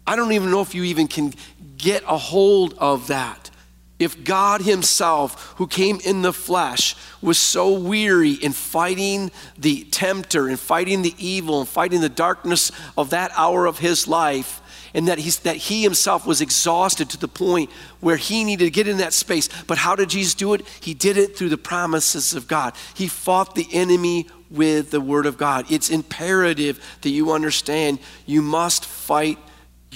I 0.06 0.16
don't 0.16 0.32
even 0.32 0.50
know 0.50 0.60
if 0.60 0.75
you 0.75 0.84
even 0.84 1.08
can 1.08 1.34
get 1.76 2.02
a 2.06 2.16
hold 2.16 2.75
of 2.78 3.08
that. 3.08 3.50
If 3.98 4.25
God 4.25 4.60
Himself, 4.60 5.54
who 5.56 5.66
came 5.66 6.00
in 6.04 6.20
the 6.20 6.32
flesh, 6.32 6.94
was 7.22 7.38
so 7.38 7.72
weary 7.72 8.32
in 8.32 8.52
fighting 8.52 9.30
the 9.56 9.84
tempter 9.84 10.48
and 10.48 10.60
fighting 10.60 11.00
the 11.00 11.14
evil 11.18 11.60
and 11.60 11.68
fighting 11.68 12.02
the 12.02 12.10
darkness 12.10 12.70
of 12.98 13.10
that 13.10 13.32
hour 13.36 13.64
of 13.64 13.78
His 13.78 14.06
life, 14.06 14.60
and 14.92 15.08
that, 15.08 15.18
he's, 15.18 15.38
that 15.40 15.56
He 15.56 15.82
Himself 15.82 16.26
was 16.26 16.42
exhausted 16.42 17.08
to 17.10 17.18
the 17.18 17.28
point 17.28 17.70
where 18.00 18.16
He 18.16 18.44
needed 18.44 18.64
to 18.64 18.70
get 18.70 18.86
in 18.86 18.98
that 18.98 19.14
space. 19.14 19.48
But 19.64 19.78
how 19.78 19.96
did 19.96 20.10
Jesus 20.10 20.34
do 20.34 20.52
it? 20.52 20.66
He 20.80 20.92
did 20.92 21.16
it 21.16 21.36
through 21.36 21.48
the 21.48 21.58
promises 21.58 22.34
of 22.34 22.46
God. 22.46 22.75
He 22.94 23.08
fought 23.08 23.54
the 23.54 23.68
enemy 23.72 24.26
with 24.50 24.90
the 24.90 25.00
Word 25.00 25.25
of 25.25 25.38
God. 25.38 25.70
It's 25.70 25.88
imperative 25.88 26.84
that 27.00 27.10
you 27.10 27.32
understand 27.32 27.98
you 28.26 28.42
must 28.42 28.84
fight 28.84 29.38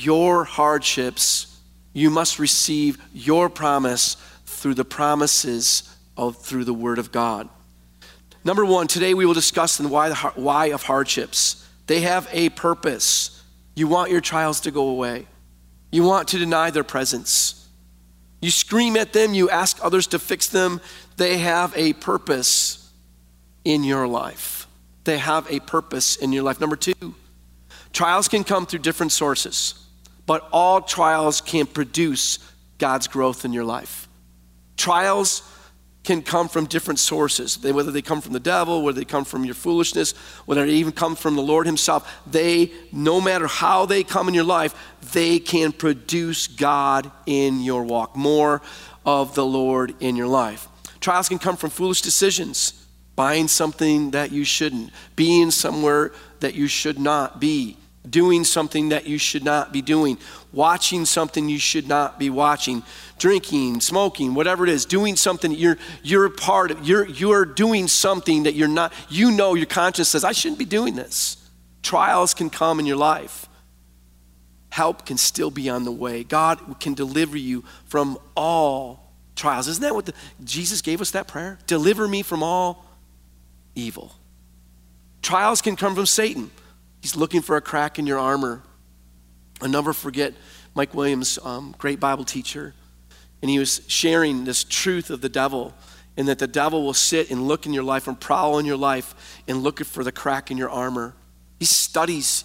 your 0.05 0.45
hardships, 0.45 1.59
you 1.93 2.11
must 2.11 2.39
receive 2.39 2.99
your 3.13 3.49
promise 3.49 4.17
through 4.47 4.75
the 4.75 4.85
promises 4.85 5.97
of 6.17 6.37
through 6.37 6.65
the 6.65 6.75
Word 6.75 6.99
of 6.99 7.13
God. 7.13 7.49
Number 8.45 8.65
one, 8.65 8.87
today 8.87 9.15
we 9.15 9.27
will 9.27 9.35
discuss 9.35 9.77
the 9.77 9.89
why, 9.89 10.09
the 10.09 10.15
why 10.35 10.67
of 10.67 10.83
hardships. 10.83 11.67
They 11.87 12.01
have 12.01 12.29
a 12.33 12.49
purpose. 12.51 13.43
You 13.75 13.89
want 13.89 14.11
your 14.11 14.21
trials 14.21 14.61
to 14.61 14.71
go 14.71 14.89
away. 14.89 15.27
You 15.91 16.05
want 16.05 16.29
to 16.29 16.39
deny 16.39 16.71
their 16.71 16.85
presence. 16.85 17.69
You 18.41 18.51
scream 18.51 18.97
at 18.97 19.13
them, 19.13 19.35
you 19.35 19.51
ask 19.51 19.79
others 19.83 20.07
to 20.09 20.19
fix 20.19 20.47
them. 20.47 20.81
They 21.17 21.39
have 21.39 21.77
a 21.77 21.93
purpose 21.95 22.91
in 23.65 23.85
your 23.85 24.07
life. 24.07 24.67
They 25.05 25.19
have 25.19 25.51
a 25.51 25.61
purpose 25.61 26.17
in 26.17 26.33
your 26.33 26.43
life. 26.43 26.61
Number 26.61 26.77
two, 26.77 27.15
trials 27.93 28.29
can 28.29 28.45
come 28.45 28.65
through 28.65 28.81
different 28.81 29.13
sources 29.13 29.80
but 30.31 30.49
all 30.53 30.81
trials 30.81 31.41
can 31.41 31.67
produce 31.67 32.39
God's 32.79 33.09
growth 33.09 33.45
in 33.45 33.53
your 33.53 33.65
life. 33.65 34.09
Trials 34.77 35.43
can 36.05 36.23
come 36.23 36.49
from 36.49 36.67
different 36.67 37.01
sources. 37.01 37.57
They, 37.57 37.73
whether 37.73 37.91
they 37.91 38.01
come 38.01 38.21
from 38.21 38.35
the 38.35 38.39
devil, 38.39 38.85
whether 38.85 39.01
they 39.01 39.05
come 39.05 39.25
from 39.25 39.45
your 39.45 39.57
foolishness, 39.57 40.13
whether 40.47 40.65
they 40.65 40.75
even 40.75 40.93
come 40.93 41.17
from 41.17 41.35
the 41.35 41.43
Lord 41.43 41.67
Himself, 41.67 42.09
they, 42.31 42.71
no 42.93 43.21
matter 43.21 43.49
how 43.49 43.87
they 43.87 44.05
come 44.05 44.29
in 44.29 44.35
your 44.35 44.45
life, 44.45 44.73
they 45.13 45.41
can 45.41 45.73
produce 45.73 46.47
God 46.47 47.11
in 47.27 47.61
your 47.61 47.83
walk, 47.83 48.15
more 48.15 48.63
of 49.05 49.35
the 49.35 49.45
Lord 49.45 49.97
in 49.99 50.15
your 50.15 50.29
life. 50.29 50.69
Trials 51.01 51.29
can 51.29 51.41
come 51.41 51.57
from 51.57 51.71
foolish 51.71 52.03
decisions, 52.03 52.87
buying 53.17 53.49
something 53.49 54.13
that 54.13 54.31
you 54.31 54.45
shouldn't, 54.45 54.93
being 55.17 55.51
somewhere 55.51 56.13
that 56.39 56.55
you 56.55 56.69
should 56.69 57.01
not 57.01 57.41
be, 57.41 57.77
doing 58.09 58.45
something 58.45 58.91
that 58.91 59.07
you 59.07 59.19
should 59.19 59.45
not 59.45 59.73
be 59.73 59.83
doing, 59.83 60.17
watching 60.53 61.05
something 61.05 61.49
you 61.49 61.59
should 61.59 61.87
not 61.87 62.19
be 62.19 62.31
watching, 62.31 62.83
drinking, 63.19 63.81
smoking, 63.81 64.35
whatever 64.35 64.65
it 64.65 64.71
is, 64.71 64.87
doing 64.87 65.17
something 65.17 65.53
you're 65.53 65.79
you're 66.03 66.31
part 66.31 66.71
of, 66.71 66.87
you're 66.87 67.07
you're 67.07 67.45
doing 67.45 67.89
something 67.89 68.45
that 68.45 68.55
you're 68.55 68.69
not, 68.69 68.93
you 69.09 69.31
know 69.31 69.55
your 69.55 69.67
conscience 69.67 70.09
says, 70.09 70.25
I 70.25 70.33
shouldn't 70.33 70.59
be 70.59 70.65
doing 70.65 70.95
this. 70.95 71.37
Trials 71.83 72.35
can 72.35 72.51
come 72.51 72.81
in 72.81 72.87
your 72.87 72.97
life. 72.97 73.47
Help 74.71 75.05
can 75.05 75.19
still 75.19 75.51
be 75.51 75.69
on 75.69 75.85
the 75.85 75.93
way. 75.93 76.23
God 76.23 76.81
can 76.81 76.95
deliver 76.95 77.37
you 77.37 77.65
from 77.87 78.19
all 78.37 79.13
trials. 79.35 79.67
Isn't 79.69 79.83
that 79.83 79.95
what 79.95 80.07
the, 80.07 80.15
Jesus 80.45 80.81
gave 80.81 81.01
us 81.01 81.11
that 81.11 81.27
prayer? 81.27 81.59
Deliver 81.67 82.07
me 82.07 82.23
from 82.23 82.43
all 82.43 82.85
evil. 83.75 84.13
Trials 85.23 85.61
can 85.61 85.77
come 85.77 85.95
from 85.95 86.07
Satan. 86.07 86.51
He's 87.01 87.17
looking 87.17 87.41
for 87.41 87.57
a 87.57 87.61
crack 87.61 87.99
in 87.99 88.07
your 88.07 88.19
armor. 88.19 88.63
I'll 89.61 89.69
never 89.69 89.93
forget 89.93 90.35
Mike 90.75 90.95
Williams, 90.95 91.39
um, 91.43 91.75
great 91.79 91.99
Bible 91.99 92.25
teacher, 92.25 92.75
and 93.43 93.51
he 93.51 93.59
was 93.59 93.83
sharing 93.89 94.45
this 94.45 94.65
truth 94.65 95.11
of 95.11 95.21
the 95.21 95.29
devil, 95.29 95.75
and 96.17 96.29
that 96.29 96.39
the 96.39 96.47
devil 96.47 96.83
will 96.83 96.95
sit 96.95 97.31
and 97.31 97.49
look 97.49 97.67
in 97.67 97.73
your 97.73 97.83
life 97.83 98.07
and 98.07 98.19
prowl 98.19 98.59
in 98.59 98.67
your 98.67 98.77
life 98.77 99.43
and 99.49 99.63
look 99.63 99.83
for 99.85 100.05
the 100.05 100.13
crack 100.13 100.51
in 100.51 100.59
your 100.59 100.71
armor. 100.71 101.15
He 101.59 101.65
studies 101.65 102.45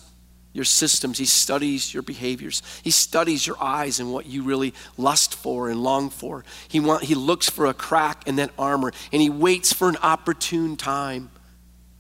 your 0.54 0.64
systems, 0.64 1.18
he 1.18 1.26
studies 1.26 1.94
your 1.94 2.02
behaviors, 2.02 2.64
he 2.82 2.92
studies 2.92 3.46
your 3.46 3.62
eyes 3.62 4.00
and 4.00 4.14
what 4.14 4.26
you 4.26 4.42
really 4.42 4.74
lust 4.98 5.36
for 5.36 5.70
and 5.70 5.84
long 5.84 6.10
for. 6.10 6.46
He, 6.70 6.80
want, 6.80 7.04
he 7.04 7.14
looks 7.14 7.50
for 7.50 7.66
a 7.66 7.74
crack 7.74 8.26
in 8.26 8.38
that 8.38 8.52
armor, 8.58 8.94
and 9.12 9.22
he 9.22 9.30
waits 9.30 9.74
for 9.74 9.90
an 9.90 9.98
opportune 10.02 10.78
time 10.78 11.30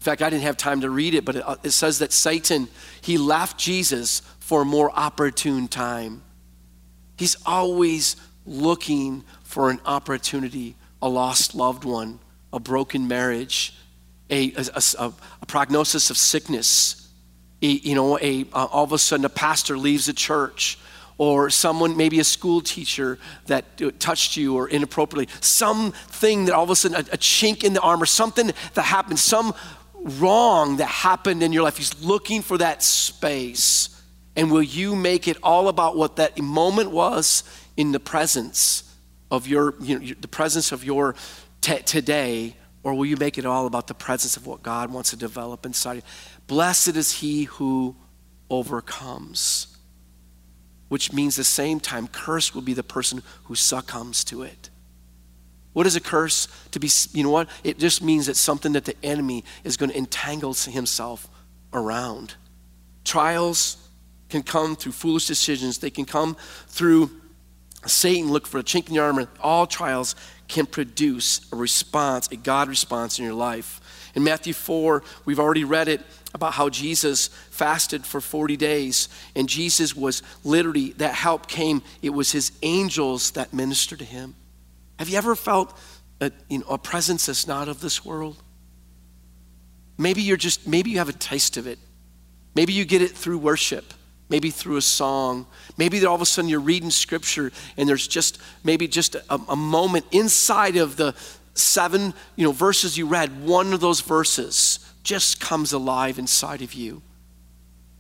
fact, 0.05 0.21
I 0.21 0.29
didn't 0.29 0.43
have 0.43 0.57
time 0.57 0.81
to 0.81 0.89
read 0.89 1.15
it, 1.15 1.25
but 1.25 1.35
it, 1.35 1.43
it 1.63 1.71
says 1.71 1.99
that 1.99 2.13
Satan, 2.13 2.67
he 3.01 3.17
left 3.17 3.57
Jesus 3.57 4.21
for 4.39 4.61
a 4.61 4.65
more 4.65 4.91
opportune 4.91 5.67
time. 5.67 6.21
He's 7.17 7.35
always 7.45 8.15
looking 8.45 9.23
for 9.43 9.69
an 9.69 9.81
opportunity, 9.85 10.75
a 11.01 11.09
lost 11.09 11.55
loved 11.55 11.83
one, 11.83 12.19
a 12.53 12.59
broken 12.59 13.07
marriage, 13.07 13.75
a, 14.29 14.53
a, 14.53 14.83
a, 14.99 15.13
a 15.41 15.45
prognosis 15.47 16.09
of 16.09 16.17
sickness. 16.17 17.09
A, 17.61 17.67
you 17.67 17.95
know, 17.95 18.19
a, 18.19 18.45
uh, 18.53 18.65
all 18.65 18.83
of 18.83 18.91
a 18.91 18.97
sudden 18.97 19.25
a 19.25 19.29
pastor 19.29 19.77
leaves 19.77 20.07
a 20.07 20.13
church 20.13 20.77
or 21.17 21.49
someone, 21.49 21.95
maybe 21.95 22.19
a 22.19 22.23
school 22.23 22.61
teacher 22.61 23.17
that 23.45 23.65
touched 23.99 24.35
you 24.35 24.55
or 24.55 24.67
inappropriately, 24.67 25.33
something 25.39 26.45
that 26.45 26.53
all 26.53 26.63
of 26.63 26.69
a 26.69 26.75
sudden, 26.75 26.97
a, 26.97 26.99
a, 27.13 27.17
chink 27.17 27.63
in 27.63 27.73
the 27.73 27.81
armor, 27.81 28.05
something 28.05 28.51
that 28.73 28.81
happened, 28.81 29.17
some 29.17 29.53
wrong 30.05 30.77
that 30.77 30.87
happened 30.87 31.43
in 31.43 31.51
your 31.51 31.63
life. 31.63 31.77
He's 31.77 32.01
looking 32.01 32.41
for 32.41 32.57
that 32.59 32.81
space. 32.81 33.89
And 34.37 34.51
will 34.51 34.63
you 34.63 34.95
make 34.95 35.27
it 35.27 35.37
all 35.43 35.67
about 35.67 35.97
what 35.97 36.15
that 36.17 36.39
moment 36.39 36.91
was 36.91 37.43
in 37.75 37.91
the 37.91 37.99
presence 37.99 38.95
of 39.31 39.47
your, 39.47 39.73
you 39.81 39.99
know, 39.99 40.13
the 40.19 40.27
presence 40.27 40.71
of 40.71 40.83
your 40.83 41.15
t- 41.61 41.79
today 41.79 42.55
Or 42.85 42.93
will 42.93 43.07
you 43.07 43.17
make 43.17 43.39
it 43.39 43.47
all 43.47 43.65
about 43.65 43.87
the 43.87 43.95
presence 43.95 44.37
of 44.37 44.45
what 44.45 44.61
God 44.61 44.93
wants 44.93 45.09
to 45.09 45.15
develop 45.15 45.65
inside 45.65 45.95
you? 45.95 46.01
Blessed 46.45 46.95
is 46.95 47.13
he 47.13 47.45
who 47.45 47.95
overcomes, 48.47 49.75
which 50.87 51.11
means 51.11 51.35
the 51.35 51.43
same 51.43 51.79
time, 51.79 52.07
cursed 52.07 52.53
will 52.53 52.61
be 52.61 52.75
the 52.75 52.83
person 52.83 53.23
who 53.45 53.55
succumbs 53.55 54.23
to 54.25 54.43
it. 54.43 54.69
What 55.75 55.85
is 55.85 55.97
a 55.97 55.99
curse? 55.99 56.47
To 56.71 56.79
be, 56.79 56.89
you 57.11 57.21
know 57.21 57.29
what? 57.29 57.49
It 57.61 57.79
just 57.79 58.01
means 58.01 58.29
it's 58.29 58.39
something 58.39 58.71
that 58.71 58.85
the 58.85 58.95
enemy 59.03 59.43
is 59.65 59.75
going 59.75 59.89
to 59.89 59.97
entangle 59.97 60.53
himself 60.53 61.27
around. 61.73 62.35
Trials 63.03 63.75
can 64.29 64.41
come 64.41 64.77
through 64.77 64.93
foolish 64.93 65.27
decisions, 65.27 65.79
they 65.79 65.89
can 65.89 66.05
come 66.05 66.37
through 66.67 67.11
Satan 67.85 68.31
look 68.31 68.47
for 68.47 68.57
a 68.57 68.63
chink 68.63 68.87
in 68.87 68.95
your 68.95 69.03
armor. 69.03 69.27
All 69.41 69.67
trials 69.67 70.15
can 70.47 70.65
produce 70.65 71.41
a 71.51 71.57
response, 71.57 72.29
a 72.29 72.37
God 72.37 72.69
response 72.69 73.19
in 73.19 73.25
your 73.25 73.33
life. 73.33 73.81
In 74.15 74.23
Matthew 74.23 74.53
4, 74.53 75.03
we've 75.25 75.41
already 75.41 75.65
read 75.65 75.89
it 75.89 76.01
about 76.33 76.53
how 76.53 76.69
Jesus 76.69 77.27
fasted 77.27 78.05
for 78.05 78.21
40 78.21 78.55
days, 78.55 79.09
and 79.35 79.49
Jesus 79.49 79.93
was 79.93 80.23
literally, 80.45 80.93
that 80.93 81.15
help 81.15 81.47
came, 81.47 81.83
it 82.01 82.11
was 82.11 82.31
his 82.31 82.53
angels 82.63 83.31
that 83.31 83.53
ministered 83.53 83.99
to 83.99 84.05
him. 84.05 84.35
Have 84.99 85.09
you 85.09 85.17
ever 85.17 85.35
felt 85.35 85.77
a, 86.21 86.31
you 86.49 86.59
know, 86.59 86.65
a 86.69 86.77
presence 86.77 87.25
that's 87.25 87.47
not 87.47 87.67
of 87.67 87.81
this 87.81 88.05
world? 88.05 88.41
Maybe 89.97 90.21
you're 90.21 90.37
just, 90.37 90.67
maybe 90.67 90.91
you 90.91 90.97
have 90.97 91.09
a 91.09 91.13
taste 91.13 91.57
of 91.57 91.67
it. 91.67 91.79
Maybe 92.55 92.73
you 92.73 92.85
get 92.85 93.01
it 93.01 93.11
through 93.11 93.39
worship 93.39 93.93
maybe 94.29 94.49
through 94.49 94.77
a 94.77 94.81
song. 94.81 95.45
Maybe 95.77 96.03
all 96.05 96.15
of 96.15 96.21
a 96.21 96.25
sudden 96.25 96.49
you're 96.49 96.59
reading 96.59 96.89
scripture 96.89 97.51
and 97.77 97.87
there's 97.87 98.07
just 98.07 98.39
maybe 98.63 98.87
just 98.87 99.15
a, 99.15 99.23
a, 99.49 99.55
moment 99.55 100.05
inside 100.11 100.77
of 100.77 100.97
the 100.97 101.13
seven 101.53 102.13
you 102.35 102.45
know, 102.45 102.51
verses 102.51 102.97
you 102.97 103.05
read, 103.05 103.43
one 103.43 103.73
of 103.73 103.79
those 103.79 104.01
verses 104.01 104.79
just 105.03 105.39
comes 105.39 105.73
alive 105.73 106.17
inside 106.17 106.61
of 106.61 106.73
you. 106.73 107.01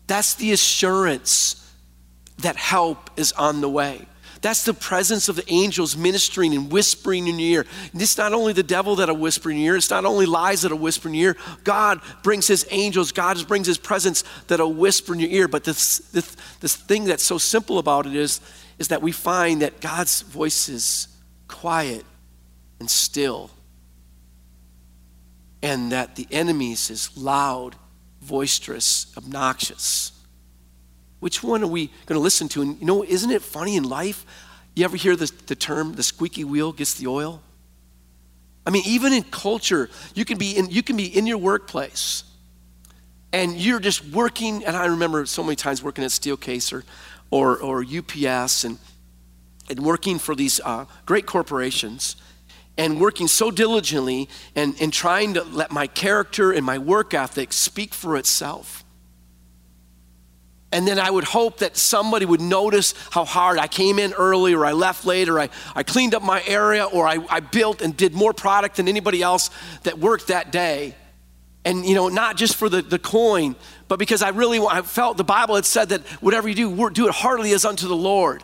That's 0.07 0.35
the 0.35 0.51
assurance 0.51 1.61
that 2.39 2.55
help 2.55 3.09
is 3.17 3.31
on 3.33 3.61
the 3.61 3.69
way. 3.69 4.07
That's 4.45 4.63
the 4.63 4.75
presence 4.75 5.27
of 5.27 5.37
the 5.37 5.51
angels 5.51 5.97
ministering 5.97 6.53
and 6.53 6.71
whispering 6.71 7.27
in 7.27 7.39
your 7.39 7.63
ear. 7.63 7.65
And 7.91 7.99
it's 7.99 8.15
not 8.15 8.31
only 8.31 8.53
the 8.53 8.61
devil 8.61 8.95
that'll 8.95 9.17
whisper 9.17 9.49
in 9.49 9.57
your 9.57 9.73
ear, 9.73 9.77
it's 9.77 9.89
not 9.89 10.05
only 10.05 10.27
lies 10.27 10.61
that'll 10.61 10.77
whisper 10.77 11.07
in 11.07 11.15
your 11.15 11.31
ear. 11.31 11.37
God 11.63 11.99
brings 12.21 12.45
his 12.45 12.63
angels, 12.69 13.11
God 13.11 13.47
brings 13.47 13.65
his 13.65 13.79
presence 13.79 14.23
that'll 14.45 14.71
whisper 14.71 15.15
in 15.15 15.19
your 15.19 15.31
ear. 15.31 15.47
But 15.47 15.63
this, 15.63 15.97
this, 16.11 16.37
this 16.59 16.75
thing 16.75 17.05
that's 17.05 17.23
so 17.23 17.39
simple 17.39 17.79
about 17.79 18.05
it 18.05 18.15
is, 18.15 18.39
is 18.77 18.89
that 18.89 19.01
we 19.01 19.11
find 19.11 19.63
that 19.63 19.81
God's 19.81 20.21
voice 20.21 20.69
is 20.69 21.07
quiet 21.47 22.05
and 22.79 22.87
still, 22.87 23.49
and 25.63 25.91
that 25.91 26.17
the 26.17 26.27
enemy's 26.29 26.91
is 26.91 27.17
loud, 27.17 27.77
boisterous, 28.21 29.11
obnoxious. 29.17 30.11
Which 31.25 31.41
one 31.41 31.63
are 31.63 31.67
we 31.67 31.87
going 32.05 32.19
to 32.19 32.19
listen 32.19 32.47
to? 32.49 32.61
And 32.61 32.79
you 32.79 32.85
know, 32.85 33.03
isn't 33.03 33.31
it 33.31 33.41
funny 33.41 33.77
in 33.77 33.83
life? 33.83 34.27
You 34.75 34.85
ever 34.85 34.95
hear 34.95 35.15
the, 35.15 35.31
the 35.47 35.55
term, 35.55 35.95
the 35.95 36.03
squeaky 36.03 36.43
wheel 36.43 36.71
gets 36.71 36.93
the 36.93 37.07
oil? 37.07 37.41
I 38.63 38.69
mean, 38.69 38.83
even 38.85 39.11
in 39.11 39.23
culture, 39.23 39.89
you 40.13 40.23
can 40.23 40.37
be 40.37 40.55
in, 40.55 40.69
you 40.69 40.83
can 40.83 40.95
be 40.95 41.05
in 41.07 41.25
your 41.25 41.39
workplace 41.39 42.25
and 43.33 43.55
you're 43.55 43.79
just 43.79 44.05
working. 44.05 44.63
And 44.65 44.77
I 44.77 44.85
remember 44.85 45.25
so 45.25 45.41
many 45.41 45.55
times 45.55 45.81
working 45.81 46.03
at 46.03 46.11
Steelcase 46.11 46.71
or, 46.71 46.83
or, 47.31 47.57
or 47.57 47.83
UPS 47.83 48.63
and, 48.63 48.77
and 49.67 49.79
working 49.79 50.19
for 50.19 50.35
these 50.35 50.61
uh, 50.63 50.85
great 51.07 51.25
corporations 51.25 52.17
and 52.77 53.01
working 53.01 53.27
so 53.27 53.49
diligently 53.49 54.29
and, 54.55 54.75
and 54.79 54.93
trying 54.93 55.33
to 55.33 55.43
let 55.43 55.71
my 55.71 55.87
character 55.87 56.51
and 56.51 56.63
my 56.63 56.77
work 56.77 57.15
ethic 57.15 57.51
speak 57.51 57.95
for 57.95 58.15
itself. 58.15 58.84
And 60.75 60.85
then 60.85 60.99
I 60.99 61.09
would 61.09 61.23
hope 61.23 61.59
that 61.59 61.77
somebody 61.77 62.25
would 62.25 62.41
notice 62.41 62.95
how 63.09 63.23
hard 63.23 63.57
I 63.59 63.65
came 63.65 63.97
in 63.97 64.11
early 64.11 64.53
or 64.53 64.65
I 64.65 64.73
left 64.73 65.05
late 65.05 65.29
or 65.29 65.39
I, 65.39 65.47
I 65.73 65.83
cleaned 65.83 66.13
up 66.13 66.21
my 66.21 66.43
area 66.45 66.83
or 66.83 67.07
I, 67.07 67.25
I 67.29 67.39
built 67.39 67.81
and 67.81 67.95
did 67.95 68.13
more 68.13 68.33
product 68.33 68.75
than 68.75 68.89
anybody 68.89 69.21
else 69.21 69.51
that 69.83 69.99
worked 69.99 70.27
that 70.27 70.51
day. 70.51 70.93
And, 71.63 71.85
you 71.85 71.95
know, 71.95 72.09
not 72.09 72.35
just 72.35 72.57
for 72.57 72.67
the, 72.67 72.81
the 72.81 72.99
coin, 72.99 73.55
but 73.87 73.99
because 73.99 74.21
I 74.21 74.29
really 74.31 74.59
I 74.59 74.81
felt 74.81 75.15
the 75.15 75.23
Bible 75.23 75.55
had 75.55 75.63
said 75.63 75.89
that 75.89 76.01
whatever 76.21 76.49
you 76.49 76.55
do, 76.55 76.89
do 76.89 77.07
it 77.07 77.13
heartily 77.13 77.53
as 77.53 77.63
unto 77.63 77.87
the 77.87 77.95
Lord. 77.95 78.43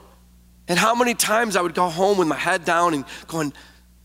And 0.70 0.80
how 0.80 0.96
many 0.96 1.15
times 1.15 1.58
I 1.58 1.62
would 1.62 1.76
go 1.76 1.89
home 1.89 2.17
with 2.17 2.30
my 2.30 2.38
head 2.38 2.63
down 2.63 2.94
and 2.94 3.04
going, 3.28 3.52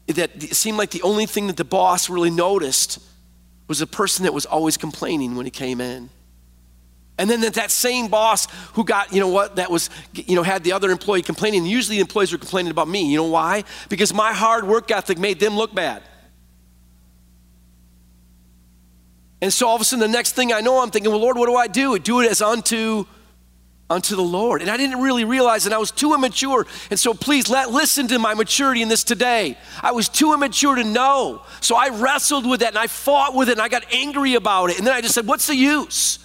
that 0.08 0.42
it 0.42 0.56
seemed 0.56 0.78
like 0.78 0.90
the 0.90 1.02
only 1.02 1.26
thing 1.26 1.46
that 1.46 1.56
the 1.56 1.64
boss 1.64 2.10
really 2.10 2.30
noticed 2.30 2.98
was 3.68 3.78
the 3.78 3.86
person 3.86 4.24
that 4.24 4.34
was 4.34 4.46
always 4.46 4.76
complaining 4.76 5.36
when 5.36 5.46
he 5.46 5.50
came 5.52 5.80
in. 5.80 6.10
And 7.18 7.30
then 7.30 7.40
that, 7.40 7.70
same 7.70 8.08
boss 8.08 8.46
who 8.74 8.84
got, 8.84 9.12
you 9.12 9.20
know 9.20 9.28
what, 9.28 9.56
that 9.56 9.70
was, 9.70 9.88
you 10.12 10.36
know, 10.36 10.42
had 10.42 10.64
the 10.64 10.72
other 10.72 10.90
employee 10.90 11.22
complaining. 11.22 11.64
Usually 11.64 11.96
the 11.96 12.02
employees 12.02 12.30
were 12.30 12.38
complaining 12.38 12.70
about 12.70 12.88
me. 12.88 13.10
You 13.10 13.16
know 13.16 13.24
why? 13.24 13.64
Because 13.88 14.12
my 14.12 14.32
hard 14.32 14.66
work 14.66 14.90
ethic 14.90 15.18
made 15.18 15.40
them 15.40 15.56
look 15.56 15.74
bad. 15.74 16.02
And 19.40 19.52
so 19.52 19.66
all 19.66 19.74
of 19.76 19.80
a 19.80 19.84
sudden, 19.84 20.00
the 20.00 20.12
next 20.12 20.32
thing 20.32 20.52
I 20.52 20.60
know, 20.60 20.82
I'm 20.82 20.90
thinking, 20.90 21.10
well, 21.10 21.20
Lord, 21.20 21.36
what 21.38 21.46
do 21.46 21.56
I 21.56 21.68
do? 21.68 21.94
I 21.94 21.98
do 21.98 22.20
it 22.20 22.30
as 22.30 22.42
unto 22.42 23.06
unto 23.88 24.16
the 24.16 24.22
Lord. 24.22 24.62
And 24.62 24.70
I 24.70 24.76
didn't 24.76 25.00
really 25.00 25.24
realize 25.24 25.64
that 25.64 25.72
I 25.72 25.78
was 25.78 25.92
too 25.92 26.12
immature. 26.12 26.66
And 26.90 26.98
so 26.98 27.14
please 27.14 27.48
let 27.48 27.70
listen 27.70 28.08
to 28.08 28.18
my 28.18 28.34
maturity 28.34 28.82
in 28.82 28.88
this 28.88 29.04
today. 29.04 29.56
I 29.80 29.92
was 29.92 30.08
too 30.08 30.34
immature 30.34 30.74
to 30.74 30.84
know. 30.84 31.42
So 31.60 31.76
I 31.76 31.90
wrestled 31.90 32.48
with 32.48 32.60
that 32.60 32.70
and 32.70 32.78
I 32.78 32.88
fought 32.88 33.34
with 33.34 33.48
it 33.48 33.52
and 33.52 33.60
I 33.60 33.68
got 33.68 33.84
angry 33.92 34.34
about 34.34 34.70
it. 34.70 34.78
And 34.78 34.86
then 34.86 34.94
I 34.94 35.00
just 35.00 35.14
said, 35.14 35.26
what's 35.26 35.46
the 35.46 35.54
use? 35.54 36.18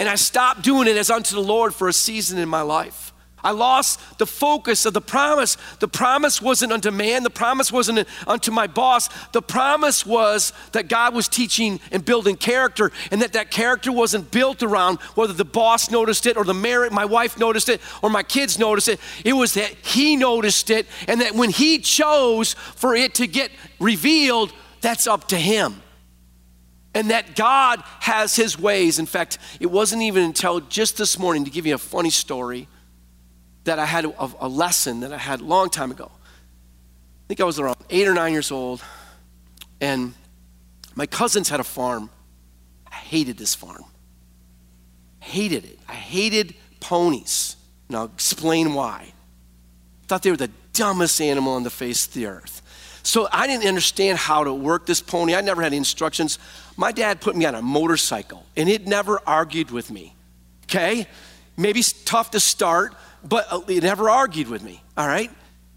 And 0.00 0.08
I 0.08 0.14
stopped 0.14 0.62
doing 0.62 0.88
it 0.88 0.96
as 0.96 1.10
unto 1.10 1.34
the 1.34 1.42
Lord 1.42 1.74
for 1.74 1.86
a 1.86 1.92
season 1.92 2.38
in 2.38 2.48
my 2.48 2.62
life. 2.62 3.12
I 3.44 3.52
lost 3.52 4.18
the 4.18 4.26
focus 4.26 4.86
of 4.86 4.94
the 4.94 5.00
promise. 5.00 5.58
The 5.78 5.88
promise 5.88 6.40
wasn't 6.42 6.72
unto 6.72 6.90
man, 6.90 7.22
the 7.22 7.30
promise 7.30 7.70
wasn't 7.70 8.06
unto 8.26 8.50
my 8.50 8.66
boss. 8.66 9.08
The 9.32 9.42
promise 9.42 10.04
was 10.04 10.54
that 10.72 10.88
God 10.88 11.14
was 11.14 11.28
teaching 11.28 11.80
and 11.92 12.02
building 12.02 12.36
character, 12.36 12.92
and 13.10 13.20
that 13.20 13.34
that 13.34 13.50
character 13.50 13.92
wasn't 13.92 14.30
built 14.30 14.62
around 14.62 15.00
whether 15.16 15.34
the 15.34 15.44
boss 15.44 15.90
noticed 15.90 16.26
it 16.26 16.36
or 16.36 16.44
the 16.44 16.54
married, 16.54 16.92
my 16.92 17.04
wife 17.04 17.38
noticed 17.38 17.68
it 17.68 17.80
or 18.02 18.08
my 18.08 18.22
kids 18.22 18.58
noticed 18.58 18.88
it. 18.88 19.00
It 19.24 19.34
was 19.34 19.54
that 19.54 19.74
He 19.82 20.16
noticed 20.16 20.70
it, 20.70 20.86
and 21.08 21.20
that 21.20 21.34
when 21.34 21.50
He 21.50 21.78
chose 21.78 22.54
for 22.54 22.94
it 22.94 23.14
to 23.16 23.26
get 23.26 23.50
revealed, 23.78 24.52
that's 24.80 25.06
up 25.06 25.28
to 25.28 25.36
Him 25.36 25.82
and 26.94 27.10
that 27.10 27.36
God 27.36 27.82
has 28.00 28.34
his 28.34 28.58
ways. 28.58 28.98
In 28.98 29.06
fact, 29.06 29.38
it 29.60 29.66
wasn't 29.66 30.02
even 30.02 30.24
until 30.24 30.60
just 30.60 30.98
this 30.98 31.18
morning, 31.18 31.44
to 31.44 31.50
give 31.50 31.66
you 31.66 31.74
a 31.74 31.78
funny 31.78 32.10
story, 32.10 32.68
that 33.64 33.78
I 33.78 33.84
had 33.84 34.04
a, 34.06 34.30
a, 34.40 34.48
lesson 34.48 35.00
that 35.00 35.12
I 35.12 35.18
had 35.18 35.40
a 35.40 35.44
long 35.44 35.70
time 35.70 35.90
ago. 35.90 36.10
I 36.14 37.26
think 37.28 37.40
I 37.40 37.44
was 37.44 37.60
around 37.60 37.76
eight 37.90 38.08
or 38.08 38.14
nine 38.14 38.32
years 38.32 38.50
old, 38.50 38.82
and 39.80 40.14
my 40.94 41.06
cousins 41.06 41.48
had 41.48 41.60
a 41.60 41.64
farm. 41.64 42.10
I 42.90 42.94
hated 42.94 43.36
this 43.36 43.54
farm. 43.54 43.84
Hated 45.20 45.64
it. 45.64 45.78
I 45.88 45.92
hated 45.92 46.54
ponies. 46.80 47.56
And 47.88 47.96
I'll 47.96 48.06
explain 48.06 48.74
why. 48.74 49.12
I 49.12 50.06
Thought 50.08 50.22
they 50.22 50.30
were 50.30 50.36
the 50.36 50.50
dumbest 50.72 51.20
animal 51.20 51.54
on 51.54 51.62
the 51.62 51.70
face 51.70 52.06
of 52.06 52.14
the 52.14 52.26
earth. 52.26 52.62
So 53.02 53.28
I 53.32 53.46
didn't 53.46 53.66
understand 53.66 54.18
how 54.18 54.44
to 54.44 54.52
work 54.52 54.86
this 54.86 55.00
pony. 55.00 55.34
I 55.34 55.40
never 55.40 55.62
had 55.62 55.72
instructions. 55.72 56.38
My 56.76 56.92
dad 56.92 57.20
put 57.20 57.36
me 57.36 57.44
on 57.44 57.54
a 57.54 57.62
motorcycle, 57.62 58.44
and 58.56 58.68
it 58.68 58.86
never 58.86 59.20
argued 59.26 59.70
with 59.70 59.90
me. 59.90 60.14
Okay? 60.64 61.06
Maybe 61.56 61.82
tough 62.04 62.30
to 62.32 62.40
start, 62.40 62.94
but 63.24 63.46
uh, 63.50 63.60
it 63.68 63.82
never 63.82 64.08
argued 64.08 64.48
with 64.48 64.62
me. 64.62 64.82
All 64.96 65.06
right? 65.06 65.30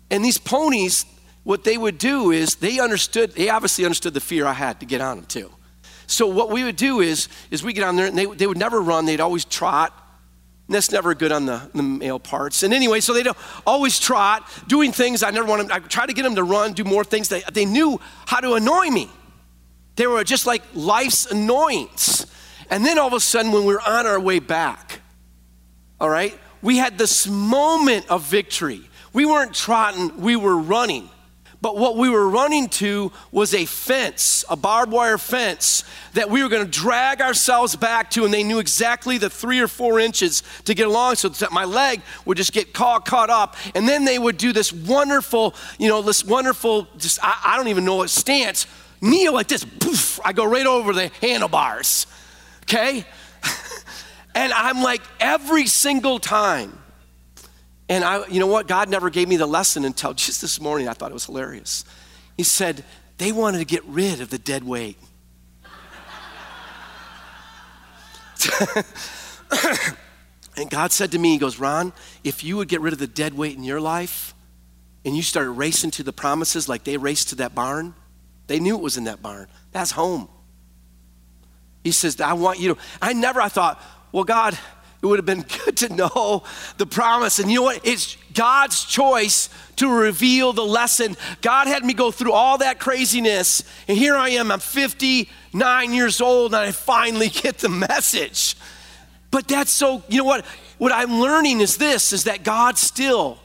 And 0.10 0.24
these 0.24 0.38
ponies, 0.38 1.06
what 1.44 1.64
they 1.64 1.78
would 1.78 1.98
do 1.98 2.32
is 2.32 2.56
they 2.56 2.80
understood, 2.80 3.32
they 3.32 3.50
obviously 3.50 3.84
understood 3.84 4.14
the 4.14 4.22
fear 4.22 4.46
I 4.46 4.54
had 4.54 4.80
to 4.80 4.86
get 4.86 5.02
on 5.02 5.18
them 5.18 5.26
too. 5.26 5.52
So 6.08 6.28
what 6.28 6.52
we 6.52 6.64
would 6.64 6.76
do 6.76 7.00
is, 7.00 7.28
is 7.50 7.64
we 7.64 7.74
get 7.74 7.84
on 7.84 7.96
there 7.96 8.06
and 8.06 8.18
they, 8.18 8.26
they 8.26 8.48
would 8.48 8.58
never 8.58 8.82
run, 8.82 9.06
they'd 9.06 9.20
always 9.20 9.46
trot. 9.46 9.92
And 10.68 10.76
that's 10.76 10.92
never 10.92 11.14
good 11.14 11.32
on 11.32 11.46
the, 11.46 11.70
the 11.74 11.84
male 11.84 12.20
parts. 12.20 12.64
And 12.64 12.74
anyway, 12.74 13.02
so 13.02 13.14
they 13.14 13.24
don't 13.24 13.38
always 13.66 14.00
trot, 14.00 14.50
doing 14.68 14.92
things 14.92 15.24
I 15.24 15.32
never 15.32 15.48
want 15.48 15.68
them, 15.68 15.72
I 15.72 15.80
try 15.80 16.06
to 16.06 16.14
get 16.14 16.24
them 16.24 16.36
to 16.36 16.44
run, 16.44 16.74
do 16.74 16.84
more 16.84 17.04
things. 17.04 17.28
They, 17.28 17.44
they 17.52 17.66
knew 17.66 18.00
how 18.26 18.40
to 18.40 18.54
annoy 18.54 18.90
me. 18.90 19.10
They 19.96 20.08
were 20.08 20.24
just 20.24 20.46
like 20.46 20.64
life's 20.74 21.26
annoyance. 21.26 22.26
And 22.70 22.86
then 22.86 22.98
all 22.98 23.08
of 23.08 23.14
a 23.14 23.20
sudden, 23.20 23.52
when 23.52 23.66
we 23.66 23.74
were 23.74 23.82
on 23.82 24.08
our 24.08 24.20
way 24.20 24.40
back, 24.40 25.02
all 26.00 26.10
right, 26.10 26.38
we 26.62 26.78
had 26.78 26.98
this 26.98 27.28
moment 27.28 28.10
of 28.10 28.24
victory. 28.24 28.90
We 29.12 29.26
weren't 29.26 29.54
trotting, 29.54 30.20
we 30.22 30.36
were 30.36 30.58
running. 30.58 31.10
But 31.62 31.78
what 31.78 31.96
we 31.96 32.10
were 32.10 32.28
running 32.28 32.68
to 32.70 33.14
was 33.32 33.54
a 33.54 33.64
fence, 33.64 34.44
a 34.50 34.56
barbed 34.58 34.92
wire 34.92 35.18
fence 35.18 35.86
that 36.12 36.30
we 36.30 36.44
were 36.44 36.50
going 36.50 36.66
to 36.66 36.70
drag 36.70 37.22
ourselves 37.22 37.74
back 37.78 38.10
to, 38.12 38.26
and 38.26 38.34
they 38.34 38.44
knew 38.44 38.60
exactly 38.60 39.18
the 39.18 39.30
three 39.30 39.62
or 39.62 39.70
four 39.70 39.98
inches 39.98 40.44
to 40.66 40.74
get 40.74 40.88
along 40.88 41.16
so 41.16 41.30
that 41.30 41.54
my 41.54 41.64
leg 41.64 42.02
would 42.26 42.36
just 42.36 42.52
get 42.52 42.74
caught, 42.74 43.06
caught 43.06 43.30
up. 43.30 43.56
And 43.76 43.88
then 43.88 44.04
they 44.04 44.20
would 44.20 44.36
do 44.36 44.52
this 44.52 44.74
wonderful, 44.74 45.56
you 45.80 45.88
know, 45.88 46.02
this 46.02 46.26
wonderful, 46.26 46.90
just, 46.98 47.18
I, 47.24 47.40
I 47.46 47.58
don't 47.58 47.70
even 47.70 47.86
know 47.86 47.96
what 47.96 48.10
stance 48.10 48.68
kneel 49.04 49.34
like 49.34 49.48
this, 49.48 49.66
poof, 49.66 50.20
I 50.24 50.34
go 50.34 50.46
right 50.46 50.66
over 50.66 50.94
the 50.94 51.12
handlebars, 51.22 52.08
okay? 52.64 53.06
and 54.36 54.54
I'm 54.54 54.82
like, 54.82 55.02
every 55.20 55.68
single 55.68 56.20
time. 56.20 56.80
And 57.90 58.04
I, 58.04 58.26
you 58.28 58.40
know 58.40 58.48
what? 58.48 58.68
God 58.68 58.90
never 58.90 59.10
gave 59.10 59.28
me 59.28 59.36
the 59.36 59.46
lesson 59.46 59.84
until 59.86 60.14
just 60.14 60.42
this 60.42 60.60
morning. 60.60 60.88
I 60.88 60.94
thought 60.94 61.12
it 61.12 61.14
was 61.14 61.26
hilarious. 61.26 61.84
He 62.38 62.44
said, 62.44 62.86
they 63.18 63.32
wanted 63.32 63.60
to 63.60 63.66
get 63.66 63.84
rid 63.86 64.22
of 64.22 64.30
the 64.30 64.40
dead 64.40 64.64
weight. 64.64 64.98
and 70.58 70.70
God 70.70 70.92
said 70.92 71.12
to 71.12 71.20
me, 71.20 71.32
He 71.34 71.38
goes, 71.38 71.60
Ron, 71.60 71.94
if 72.24 72.44
you 72.44 72.58
would 72.58 72.68
get 72.68 72.82
rid 72.82 72.94
of 72.94 73.00
the 73.00 73.08
dead 73.08 73.34
weight 73.34 73.56
in 73.56 73.64
your 73.64 73.80
life 73.80 74.34
and 75.06 75.16
you 75.16 75.22
started 75.22 75.52
racing 75.52 75.92
to 75.92 76.04
the 76.04 76.14
promises 76.14 76.68
like 76.68 76.84
they 76.84 76.98
raced 76.98 77.30
to 77.30 77.36
that 77.36 77.54
barn, 77.54 77.94
they 78.48 78.60
knew 78.60 78.76
it 78.76 78.82
was 78.82 78.98
in 78.98 79.06
that 79.06 79.22
barn. 79.22 79.48
That's 79.72 79.92
home. 79.92 80.28
He 81.84 81.92
says, 81.92 82.20
I 82.22 82.34
want 82.34 82.60
you 82.60 82.76
to. 82.76 82.82
I 83.02 83.14
never, 83.14 83.42
I 83.42 83.50
thought, 83.50 83.82
well, 84.12 84.24
God, 84.24 84.58
it 85.02 85.06
would 85.06 85.20
have 85.20 85.26
been 85.26 85.46
good 85.66 85.78
to 85.78 85.94
know 85.94 86.44
the 86.78 86.86
promise. 86.86 87.40
And 87.40 87.52
you 87.52 87.60
know 87.60 87.64
what? 87.64 87.82
It's 87.86 88.18
God's 88.34 88.86
choice 88.86 89.50
to 89.76 89.90
reveal 89.90 90.54
the 90.54 90.64
lesson. 90.64 91.18
God 91.42 91.68
had 91.68 91.84
me 91.84 91.94
go 91.94 92.10
through 92.10 92.32
all 92.32 92.58
that 92.60 92.80
craziness, 92.80 93.64
and 93.88 93.98
here 93.98 94.16
I 94.16 94.30
am. 94.30 94.52
I'm 94.52 94.60
59 94.60 95.94
years 95.94 96.22
old, 96.22 96.54
and 96.54 96.64
I 96.64 96.72
finally 96.72 97.30
get 97.30 97.58
the 97.58 97.70
message. 97.70 98.56
But 99.30 99.48
that's 99.48 99.72
so, 99.72 100.04
you 100.08 100.20
know 100.20 100.26
what? 100.26 100.46
What 100.78 100.92
I'm 100.92 101.20
learning 101.20 101.60
is 101.60 101.78
this 101.78 102.14
is 102.14 102.26
that 102.26 102.44
God 102.44 102.78
still 102.78 103.40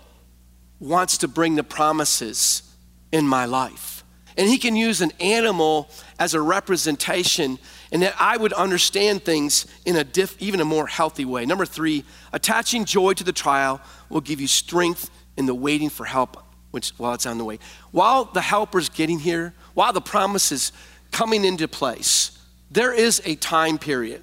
wants 0.80 1.18
to 1.18 1.28
bring 1.28 1.56
the 1.56 1.64
promises 1.64 2.62
in 3.10 3.26
my 3.26 3.46
life. 3.46 3.97
And 4.38 4.48
He 4.48 4.56
can 4.56 4.74
use 4.76 5.02
an 5.02 5.12
animal 5.20 5.90
as 6.18 6.32
a 6.32 6.40
representation 6.40 7.58
and 7.92 8.02
that 8.02 8.14
I 8.18 8.36
would 8.36 8.54
understand 8.54 9.24
things 9.24 9.66
in 9.84 9.96
a 9.96 10.04
diff, 10.04 10.36
even 10.40 10.60
a 10.60 10.64
more 10.64 10.86
healthy 10.86 11.24
way. 11.24 11.44
Number 11.44 11.66
three, 11.66 12.04
attaching 12.32 12.84
joy 12.84 13.12
to 13.14 13.24
the 13.24 13.32
trial 13.32 13.80
will 14.08 14.20
give 14.20 14.40
you 14.40 14.46
strength 14.46 15.10
in 15.36 15.46
the 15.46 15.54
waiting 15.54 15.90
for 15.90 16.04
help 16.06 16.42
which, 16.70 16.90
while 16.98 17.14
it's 17.14 17.26
on 17.26 17.38
the 17.38 17.44
way. 17.44 17.58
While 17.90 18.24
the 18.24 18.40
helper's 18.40 18.88
getting 18.88 19.18
here, 19.18 19.54
while 19.74 19.92
the 19.92 20.00
promise 20.00 20.52
is 20.52 20.72
coming 21.10 21.44
into 21.44 21.66
place, 21.66 22.38
there 22.70 22.92
is 22.92 23.22
a 23.24 23.34
time 23.36 23.78
period. 23.78 24.22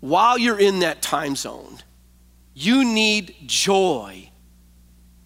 While 0.00 0.36
you're 0.36 0.58
in 0.58 0.80
that 0.80 1.00
time 1.00 1.36
zone, 1.36 1.78
you 2.54 2.84
need 2.84 3.36
joy. 3.46 4.30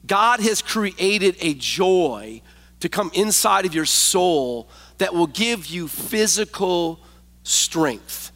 God 0.06 0.40
has 0.40 0.60
created 0.60 1.36
a 1.40 1.54
joy 1.54 2.42
to 2.80 2.88
come 2.88 3.10
inside 3.14 3.66
of 3.66 3.74
your 3.74 3.86
soul 3.86 4.68
that 4.98 5.14
will 5.14 5.26
give 5.26 5.66
you 5.66 5.88
physical 5.88 7.00
strength. 7.42 8.32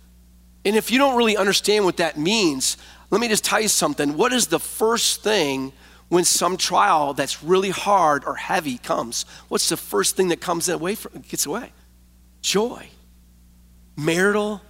And 0.65 0.77
if 0.77 0.91
you 0.91 0.99
don't 0.99 1.17
really 1.17 1.37
understand 1.37 1.85
what 1.85 1.97
that 1.99 2.19
means, 2.19 2.77
let 3.11 3.21
me 3.21 3.29
just 3.29 3.45
tell 3.45 3.61
you 3.61 3.69
something. 3.69 4.17
What 4.17 4.33
is 4.33 4.47
the 4.47 4.61
first 4.61 5.23
thing 5.23 5.73
when 6.09 6.25
some 6.25 6.57
trial 6.57 7.15
that's 7.15 7.43
really 7.43 7.71
hard 7.71 8.25
or 8.25 8.35
heavy 8.35 8.79
comes? 8.79 9.25
What's 9.49 9.69
the 9.69 9.77
first 9.77 10.17
thing 10.17 10.29
that 10.29 10.41
comes 10.41 10.69
away 10.69 10.95
from 10.95 11.23
gets 11.23 11.47
away? 11.47 11.73
Joy. 12.43 12.89
Marital. 13.97 14.61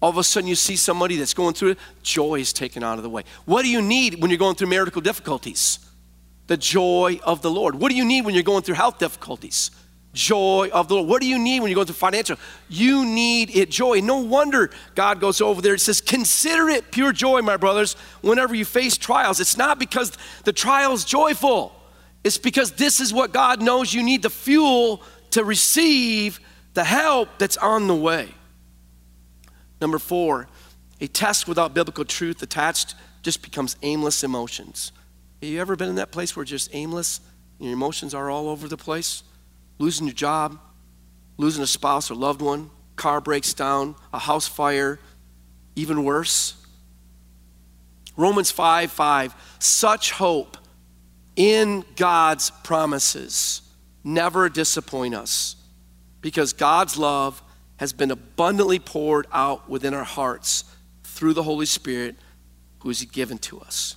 All 0.00 0.10
of 0.10 0.18
a 0.18 0.24
sudden 0.24 0.48
you 0.48 0.54
see 0.54 0.76
somebody 0.76 1.16
that's 1.16 1.34
going 1.34 1.54
through 1.54 1.70
it, 1.70 1.78
joy 2.02 2.36
is 2.36 2.52
taken 2.52 2.84
out 2.84 2.98
of 2.98 3.02
the 3.02 3.10
way. 3.10 3.24
What 3.46 3.62
do 3.62 3.68
you 3.68 3.82
need 3.82 4.20
when 4.20 4.30
you're 4.30 4.38
going 4.38 4.54
through 4.54 4.68
marital 4.68 5.00
difficulties? 5.02 5.80
The 6.48 6.56
joy 6.56 7.20
of 7.22 7.40
the 7.40 7.50
Lord. 7.50 7.76
What 7.76 7.90
do 7.90 7.96
you 7.96 8.04
need 8.04 8.24
when 8.24 8.34
you're 8.34 8.42
going 8.42 8.62
through 8.62 8.74
health 8.74 8.98
difficulties? 8.98 9.70
joy 10.18 10.68
of 10.72 10.88
the 10.88 10.94
Lord. 10.94 11.08
What 11.08 11.20
do 11.20 11.28
you 11.28 11.38
need 11.38 11.60
when 11.60 11.70
you're 11.70 11.76
going 11.76 11.86
through 11.86 11.94
financial? 11.94 12.36
You 12.68 13.06
need 13.06 13.54
it 13.56 13.70
joy. 13.70 14.00
No 14.00 14.18
wonder 14.18 14.70
God 14.94 15.20
goes 15.20 15.40
over 15.40 15.62
there 15.62 15.72
and 15.72 15.80
says, 15.80 16.00
Consider 16.00 16.68
it 16.68 16.90
pure 16.90 17.12
joy, 17.12 17.40
my 17.42 17.56
brothers, 17.56 17.94
whenever 18.20 18.54
you 18.54 18.64
face 18.64 18.96
trials. 18.96 19.40
It's 19.40 19.56
not 19.56 19.78
because 19.78 20.16
the 20.44 20.52
trial's 20.52 21.04
joyful, 21.04 21.74
it's 22.24 22.38
because 22.38 22.72
this 22.72 23.00
is 23.00 23.12
what 23.12 23.32
God 23.32 23.62
knows 23.62 23.94
you 23.94 24.02
need 24.02 24.22
the 24.22 24.30
fuel 24.30 25.02
to 25.30 25.44
receive 25.44 26.40
the 26.74 26.84
help 26.84 27.28
that's 27.38 27.56
on 27.56 27.86
the 27.86 27.94
way. 27.94 28.34
Number 29.80 29.98
four, 29.98 30.48
a 31.00 31.06
test 31.06 31.46
without 31.46 31.74
biblical 31.74 32.04
truth 32.04 32.42
attached 32.42 32.96
just 33.22 33.42
becomes 33.42 33.76
aimless 33.82 34.24
emotions. 34.24 34.90
Have 35.40 35.50
you 35.50 35.60
ever 35.60 35.76
been 35.76 35.88
in 35.88 35.96
that 35.96 36.10
place 36.10 36.34
where 36.34 36.44
just 36.44 36.74
aimless? 36.74 37.20
Your 37.58 37.72
emotions 37.72 38.14
are 38.14 38.30
all 38.30 38.48
over 38.48 38.68
the 38.68 38.76
place? 38.76 39.22
losing 39.78 40.06
your 40.06 40.14
job, 40.14 40.58
losing 41.36 41.62
a 41.62 41.66
spouse 41.66 42.10
or 42.10 42.14
loved 42.14 42.42
one, 42.42 42.70
car 42.96 43.20
breaks 43.20 43.54
down, 43.54 43.94
a 44.12 44.18
house 44.18 44.48
fire, 44.48 44.98
even 45.76 46.04
worse. 46.04 46.54
Romans 48.16 48.50
5 48.50 48.90
5, 48.90 49.34
such 49.60 50.12
hope 50.12 50.56
in 51.36 51.84
God's 51.94 52.50
promises 52.50 53.62
never 54.02 54.48
disappoint 54.48 55.14
us 55.14 55.54
because 56.20 56.52
God's 56.52 56.96
love 56.96 57.40
has 57.76 57.92
been 57.92 58.10
abundantly 58.10 58.80
poured 58.80 59.28
out 59.32 59.70
within 59.70 59.94
our 59.94 60.04
hearts 60.04 60.64
through 61.04 61.32
the 61.32 61.44
Holy 61.44 61.66
Spirit 61.66 62.16
who 62.80 62.90
is 62.90 63.04
given 63.04 63.38
to 63.38 63.60
us. 63.60 63.94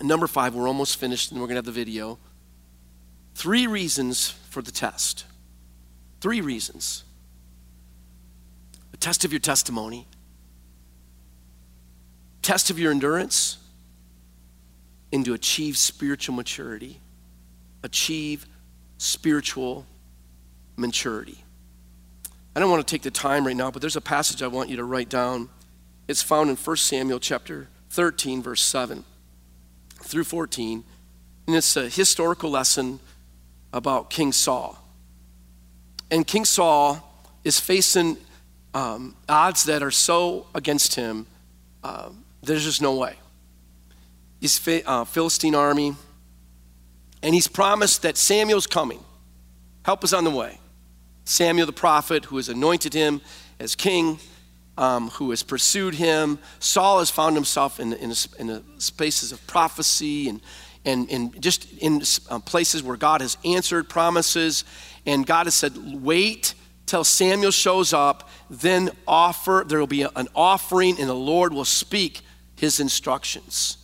Number 0.00 0.26
five, 0.26 0.54
we're 0.54 0.68
almost 0.68 0.98
finished 0.98 1.32
and 1.32 1.40
we're 1.40 1.46
going 1.46 1.54
to 1.54 1.58
have 1.58 1.64
the 1.64 1.72
video. 1.72 2.18
Three 3.34 3.66
reasons 3.66 4.30
for 4.50 4.62
the 4.62 4.70
test. 4.70 5.24
Three 6.20 6.40
reasons 6.40 7.04
a 8.92 8.96
test 8.96 9.24
of 9.24 9.32
your 9.32 9.40
testimony, 9.40 10.06
test 12.40 12.70
of 12.70 12.78
your 12.78 12.90
endurance, 12.90 13.58
and 15.12 15.24
to 15.24 15.34
achieve 15.34 15.76
spiritual 15.76 16.34
maturity. 16.34 17.00
Achieve 17.82 18.46
spiritual 18.98 19.86
maturity. 20.76 21.44
I 22.54 22.60
don't 22.60 22.70
want 22.70 22.86
to 22.86 22.90
take 22.90 23.02
the 23.02 23.10
time 23.10 23.46
right 23.46 23.56
now, 23.56 23.70
but 23.70 23.82
there's 23.82 23.96
a 23.96 24.00
passage 24.00 24.42
I 24.42 24.46
want 24.46 24.70
you 24.70 24.76
to 24.76 24.84
write 24.84 25.10
down. 25.10 25.50
It's 26.08 26.22
found 26.22 26.48
in 26.48 26.56
1 26.56 26.76
Samuel 26.78 27.20
chapter 27.20 27.68
13, 27.90 28.42
verse 28.42 28.62
7 28.62 29.04
through 30.02 30.24
14. 30.24 30.84
And 31.46 31.56
it's 31.56 31.76
a 31.76 31.88
historical 31.88 32.50
lesson 32.50 33.00
about 33.72 34.10
King 34.10 34.32
Saul. 34.32 34.78
And 36.10 36.26
King 36.26 36.44
Saul 36.44 37.02
is 37.44 37.60
facing 37.60 38.16
um, 38.74 39.16
odds 39.28 39.64
that 39.64 39.82
are 39.82 39.90
so 39.90 40.46
against 40.54 40.94
him, 40.94 41.26
uh, 41.82 42.10
there's 42.42 42.64
just 42.64 42.82
no 42.82 42.94
way. 42.94 43.16
He's 44.40 44.60
uh, 44.86 45.04
Philistine 45.04 45.54
army, 45.54 45.94
and 47.22 47.34
he's 47.34 47.48
promised 47.48 48.02
that 48.02 48.16
Samuel's 48.16 48.66
coming. 48.66 49.02
Help 49.84 50.04
is 50.04 50.12
on 50.12 50.24
the 50.24 50.30
way. 50.30 50.58
Samuel 51.24 51.66
the 51.66 51.72
prophet, 51.72 52.26
who 52.26 52.36
has 52.36 52.48
anointed 52.48 52.92
him 52.92 53.20
as 53.58 53.74
king, 53.74 54.18
um, 54.78 55.08
who 55.10 55.30
has 55.30 55.42
pursued 55.42 55.94
him. 55.94 56.38
Saul 56.58 56.98
has 56.98 57.10
found 57.10 57.34
himself 57.34 57.80
in, 57.80 57.92
in, 57.94 58.12
in 58.38 58.62
spaces 58.78 59.32
of 59.32 59.46
prophecy 59.46 60.28
and 60.28 60.40
and, 60.86 61.10
and 61.10 61.42
just 61.42 61.70
in 61.78 62.00
uh, 62.30 62.38
places 62.38 62.82
where 62.82 62.96
God 62.96 63.20
has 63.20 63.36
answered 63.44 63.88
promises. 63.88 64.64
And 65.04 65.26
God 65.26 65.46
has 65.46 65.54
said, 65.54 65.72
wait 65.76 66.54
till 66.86 67.04
Samuel 67.04 67.50
shows 67.50 67.92
up, 67.92 68.30
then 68.48 68.90
offer, 69.06 69.64
there 69.66 69.80
will 69.80 69.88
be 69.88 70.02
an 70.02 70.28
offering, 70.34 70.98
and 71.00 71.08
the 71.08 71.14
Lord 71.14 71.52
will 71.52 71.64
speak 71.64 72.20
his 72.54 72.78
instructions. 72.78 73.78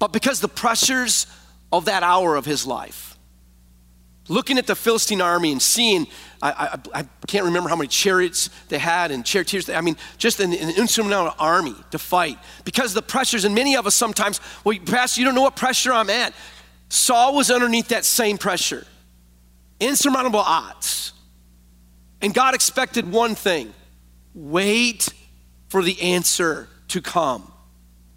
But 0.00 0.12
because 0.12 0.40
the 0.40 0.48
pressures 0.48 1.28
of 1.72 1.84
that 1.84 2.02
hour 2.02 2.34
of 2.34 2.44
his 2.44 2.66
life, 2.66 3.13
looking 4.28 4.58
at 4.58 4.66
the 4.66 4.74
Philistine 4.74 5.20
army 5.20 5.52
and 5.52 5.60
seeing, 5.60 6.06
I, 6.42 6.78
I, 6.94 7.00
I, 7.00 7.06
can't 7.26 7.44
remember 7.44 7.68
how 7.68 7.76
many 7.76 7.88
chariots 7.88 8.48
they 8.68 8.78
had 8.78 9.10
and 9.10 9.24
charioteers. 9.24 9.68
I 9.68 9.80
mean, 9.80 9.96
just 10.16 10.40
an, 10.40 10.52
an 10.52 10.70
insurmountable 10.76 11.36
army 11.38 11.74
to 11.90 11.98
fight 11.98 12.38
because 12.64 12.94
the 12.94 13.02
pressures, 13.02 13.44
and 13.44 13.54
many 13.54 13.76
of 13.76 13.86
us 13.86 13.94
sometimes, 13.94 14.40
well, 14.64 14.78
Pastor, 14.86 15.20
you 15.20 15.26
don't 15.26 15.34
know 15.34 15.42
what 15.42 15.56
pressure 15.56 15.92
I'm 15.92 16.10
at. 16.10 16.32
Saul 16.88 17.34
was 17.34 17.50
underneath 17.50 17.88
that 17.88 18.04
same 18.04 18.38
pressure, 18.38 18.86
insurmountable 19.80 20.40
odds. 20.40 21.12
And 22.22 22.32
God 22.32 22.54
expected 22.54 23.10
one 23.10 23.34
thing 23.34 23.74
wait 24.34 25.08
for 25.68 25.82
the 25.82 26.00
answer 26.00 26.68
to 26.88 27.00
come 27.00 27.52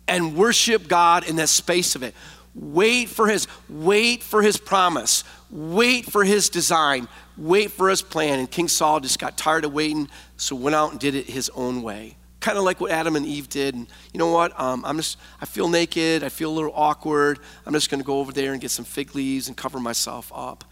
and 0.08 0.36
worship 0.36 0.88
God 0.88 1.28
in 1.28 1.36
that 1.38 1.50
space 1.50 1.96
of 1.96 2.04
it. 2.04 2.16
Wait 2.60 3.08
for 3.08 3.28
his, 3.28 3.48
wait 3.70 4.24
for 4.24 4.42
his 4.42 4.58
promise. 4.58 5.24
Wait 5.52 6.06
for 6.06 6.24
his 6.24 6.50
design. 6.50 7.08
Wait 7.38 7.72
for 7.72 7.88
his 7.88 8.02
plan. 8.02 8.40
And 8.40 8.50
King 8.50 8.68
Saul 8.68 9.00
just 9.00 9.20
got 9.20 9.38
tired 9.38 9.64
of 9.64 9.74
waiting, 9.74 10.10
so 10.38 10.56
went 10.56 10.76
out 10.76 10.92
and 10.92 11.00
did 11.00 11.14
it 11.14 11.28
his 11.28 11.50
own 11.54 11.84
way. 11.84 12.18
Kind 12.40 12.58
of 12.58 12.64
like 12.64 12.82
what 12.82 12.90
Adam 12.90 13.16
and 13.16 13.28
Eve 13.28 13.48
did. 13.48 13.76
And 13.76 13.88
you 14.12 14.18
know 14.18 14.32
what? 14.32 14.60
Um, 14.60 14.84
I'm 14.86 14.98
just, 14.98 15.20
I 15.40 15.46
feel 15.46 15.70
naked. 15.70 16.24
I 16.24 16.30
feel 16.30 16.50
a 16.50 16.56
little 16.56 16.74
awkward. 16.74 17.38
I'm 17.66 17.74
just 17.74 17.92
going 17.92 18.00
to 18.00 18.06
go 18.06 18.20
over 18.20 18.32
there 18.32 18.54
and 18.54 18.60
get 18.62 18.72
some 18.72 18.86
fig 18.86 19.14
leaves 19.14 19.48
and 19.48 19.56
cover 19.56 19.80
myself 19.80 20.32
up. 20.34 20.64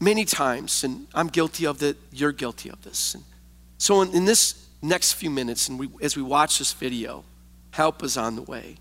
many 0.00 0.24
times, 0.24 0.84
and 0.84 1.06
I'm 1.14 1.28
guilty 1.28 1.66
of 1.66 1.82
it, 1.82 1.96
you're 2.12 2.32
guilty 2.32 2.70
of 2.70 2.82
this. 2.82 3.14
And 3.14 3.24
so, 3.78 4.02
in, 4.02 4.14
in 4.14 4.24
this 4.24 4.66
next 4.82 5.14
few 5.14 5.30
minutes, 5.30 5.68
and 5.68 5.78
we, 5.78 5.88
as 6.02 6.16
we 6.16 6.22
watch 6.22 6.58
this 6.58 6.72
video, 6.72 7.24
help 7.70 8.02
is 8.02 8.16
on 8.16 8.36
the 8.36 8.42
way. 8.42 8.76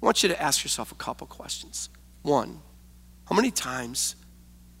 I 0.00 0.06
want 0.06 0.22
you 0.22 0.28
to 0.28 0.40
ask 0.40 0.62
yourself 0.64 0.92
a 0.92 0.94
couple 0.94 1.26
questions. 1.26 1.88
One, 2.22 2.60
how 3.28 3.34
many 3.34 3.50
times 3.50 4.14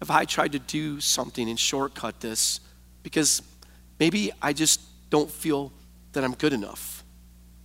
have 0.00 0.10
I 0.10 0.24
tried 0.24 0.52
to 0.52 0.58
do 0.58 1.00
something 1.00 1.48
and 1.48 1.58
shortcut 1.58 2.20
this 2.20 2.60
because 3.02 3.42
maybe 3.98 4.30
I 4.40 4.52
just 4.52 4.80
don't 5.10 5.30
feel 5.30 5.72
that 6.12 6.22
I'm 6.22 6.34
good 6.34 6.52
enough 6.52 7.04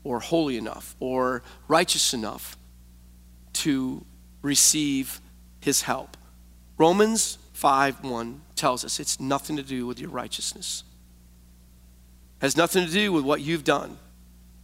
or 0.04 0.20
holy 0.20 0.58
enough 0.58 0.96
or 1.00 1.44
righteous 1.68 2.14
enough 2.14 2.58
to 3.54 4.04
receive 4.42 5.22
his 5.62 5.84
help? 5.84 6.18
Romans 6.78 7.38
5 7.54 8.04
1 8.04 8.42
tells 8.56 8.84
us 8.84 9.00
it's 9.00 9.20
nothing 9.20 9.58
to 9.58 9.64
do 9.64 9.86
with 9.86 10.00
your 10.00 10.10
righteousness. 10.10 10.84
It 12.40 12.46
has 12.46 12.58
nothing 12.58 12.88
to 12.88 12.92
do 12.92 13.14
with 13.14 13.24
what 13.24 13.42
you've 13.42 13.64
done. 13.64 13.98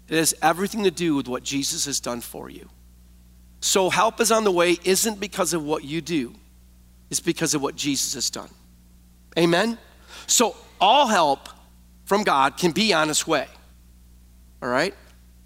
It 0.08 0.17
has 0.17 0.34
everything 0.41 0.84
to 0.86 0.91
do 0.91 1.15
with 1.15 1.28
what 1.28 1.43
Jesus 1.43 1.86
has 1.86 1.99
done 1.99 2.21
for 2.21 2.49
you. 2.49 2.67
So, 3.62 3.89
help 3.89 4.22
is 4.22 4.32
on 4.32 4.43
the 4.43 4.52
way 4.52 4.78
isn't 4.84 5.19
because 5.19 5.54
of 5.54 5.63
what 5.63 5.84
you 5.84 6.02
do, 6.02 6.34
it's 7.10 7.19
because 7.19 7.54
of 7.54 7.62
what 7.62 7.76
Jesus 7.76 8.13
has 8.13 8.30
done. 8.30 8.50
Amen? 9.38 9.78
So, 10.28 10.56
all 10.80 11.08
help 11.08 11.50
from 12.06 12.24
God 12.24 12.58
can 12.58 12.72
be 12.72 12.93
on 12.93 13.10
its 13.10 13.28
way. 13.28 13.48
All 14.62 14.69
right? 14.69 14.93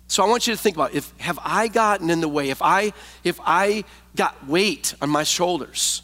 So 0.08 0.24
I 0.24 0.28
want 0.28 0.46
you 0.46 0.54
to 0.54 0.60
think 0.60 0.76
about 0.76 0.94
if 0.94 1.12
have 1.18 1.40
I 1.42 1.68
gotten 1.68 2.12
in 2.12 2.22
the 2.22 2.28
way? 2.28 2.50
If 2.52 2.62
I 2.62 2.94
if 3.24 3.40
I 3.44 3.84
got 4.16 4.48
weight 4.48 4.94
on 5.02 5.10
my 5.10 5.24
shoulders, 5.24 6.04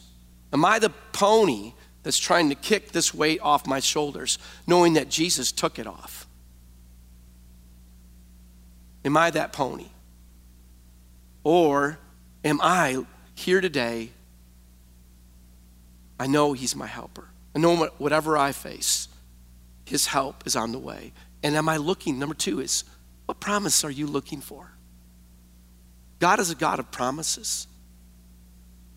am 0.52 0.66
I 0.66 0.80
the 0.80 0.90
pony 1.12 1.74
that's 2.02 2.18
trying 2.18 2.50
to 2.50 2.56
kick 2.56 2.92
this 2.92 3.14
weight 3.14 3.40
off 3.42 3.68
my 3.68 3.80
shoulders, 3.80 4.40
knowing 4.66 4.94
that 4.94 5.10
Jesus 5.10 5.52
took 5.52 5.78
it 5.78 5.86
off? 5.86 6.26
Am 9.06 9.16
I 9.16 9.30
that 9.30 9.54
pony? 9.54 9.90
Or 11.44 12.00
am 12.44 12.60
I 12.62 13.06
here 13.36 13.62
today? 13.62 14.12
I 16.20 16.28
know 16.28 16.54
He's 16.54 16.76
my 16.76 16.88
helper. 16.88 17.30
I 17.56 17.60
know 17.60 17.90
whatever 17.98 18.38
I 18.38 18.52
face, 18.52 19.08
His 19.86 20.08
help 20.08 20.46
is 20.46 20.56
on 20.56 20.72
the 20.72 20.80
way. 20.80 21.14
And 21.42 21.56
am 21.56 21.70
I 21.70 21.78
looking? 21.78 22.20
Number 22.20 22.36
two 22.36 22.60
is, 22.60 22.84
what 23.26 23.40
promise 23.40 23.84
are 23.84 23.92
you 23.92 24.08
looking 24.08 24.42
for? 24.42 24.72
God 26.20 26.40
is 26.40 26.52
a 26.52 26.56
God 26.56 26.80
of 26.80 26.92
promises. 26.92 27.68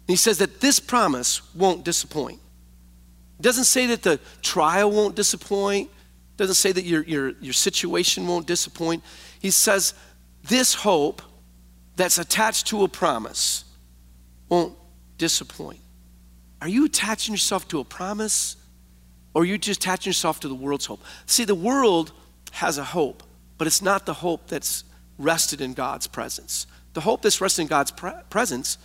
He 0.09 0.16
says 0.16 0.38
that 0.38 0.61
this 0.61 0.81
promise 0.81 1.55
won't 1.55 1.85
disappoint. 1.85 2.40
It 3.38 3.42
doesn't 3.42 3.64
say 3.64 3.87
that 3.87 4.02
the 4.02 4.18
trial 4.42 4.90
won't 4.90 5.14
disappoint. 5.14 5.88
It 5.88 6.37
doesn't 6.37 6.57
say 6.57 6.72
that 6.72 6.85
your, 6.85 7.02
your, 7.05 7.31
your 7.40 7.52
situation 7.52 8.26
won't 8.26 8.46
disappoint. 8.46 9.05
He 9.40 9.50
says 9.50 9.94
this 10.42 10.74
hope 10.74 11.22
that's 11.96 12.18
attached 12.18 12.68
to 12.68 12.85
a 12.85 12.88
promise 12.88 13.64
won't 14.48 14.76
disappoint. 15.18 15.81
Are 16.61 16.68
you 16.68 16.85
attaching 16.85 17.33
yourself 17.33 17.66
to 17.68 17.81
a 17.81 17.85
promise 17.85 18.57
or 19.35 19.42
are 19.42 19.44
you 19.44 19.59
just 19.59 19.81
attaching 19.81 20.11
yourself 20.11 20.40
to 20.40 20.48
the 20.48 20.55
world's 20.55 20.87
hope? 20.87 21.02
See, 21.26 21.44
the 21.44 21.55
world 21.55 22.12
has 22.52 22.78
a 22.78 22.85
hope, 22.85 23.22
but 23.59 23.66
it's 23.66 23.83
not 23.83 24.07
the 24.07 24.14
hope 24.14 24.46
that's 24.48 24.85
rested 25.18 25.61
in 25.61 25.72
God's 25.72 26.07
presence. 26.07 26.66
The 26.92 27.00
hope 27.00 27.22
that's 27.22 27.40
rested 27.40 27.62
in 27.62 27.68
God's 27.68 27.90
pre- 27.90 28.12
presence 28.28 28.78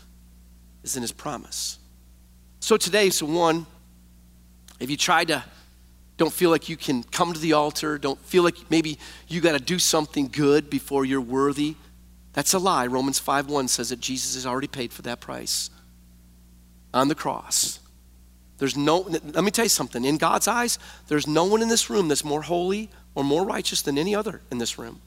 is 0.83 0.95
in 0.95 1.01
His 1.01 1.11
promise. 1.11 1.79
So 2.59 2.77
today, 2.77 3.09
so 3.09 3.25
one, 3.25 3.65
if 4.79 4.89
you 4.89 4.97
try 4.97 5.25
to, 5.25 5.43
don't 6.15 6.33
feel 6.33 6.49
like 6.49 6.69
you 6.69 6.77
can 6.77 7.03
come 7.03 7.33
to 7.33 7.39
the 7.39 7.53
altar, 7.53 7.97
don't 7.97 8.19
feel 8.19 8.43
like 8.43 8.55
maybe 8.69 8.97
you 9.27 9.41
got 9.41 9.53
to 9.53 9.59
do 9.59 9.79
something 9.79 10.29
good 10.29 10.69
before 10.69 11.05
you're 11.05 11.21
worthy, 11.21 11.75
that's 12.37 12.53
a 12.53 12.59
lie. 12.59 12.85
Romans 12.85 13.19
5:1 13.19 13.67
says 13.67 13.89
that 13.89 13.99
Jesus 13.99 14.35
has 14.35 14.45
already 14.45 14.67
paid 14.67 14.93
for 14.93 15.01
that 15.01 15.19
price 15.19 15.71
on 16.93 17.07
the 17.07 17.15
cross. 17.15 17.79
There's 18.59 18.77
no, 18.77 18.99
let 18.99 19.43
me 19.43 19.49
tell 19.49 19.65
you 19.65 19.69
something. 19.69 20.05
In 20.05 20.19
God's 20.19 20.47
eyes, 20.47 20.77
there's 21.07 21.25
no 21.25 21.45
one 21.45 21.63
in 21.63 21.67
this 21.67 21.89
room 21.89 22.07
that's 22.09 22.23
more 22.23 22.43
holy 22.43 22.91
or 23.15 23.23
more 23.23 23.43
righteous 23.43 23.81
than 23.81 23.97
any 23.97 24.13
other 24.13 24.43
in 24.51 24.59
this 24.59 24.77
room 24.77 25.01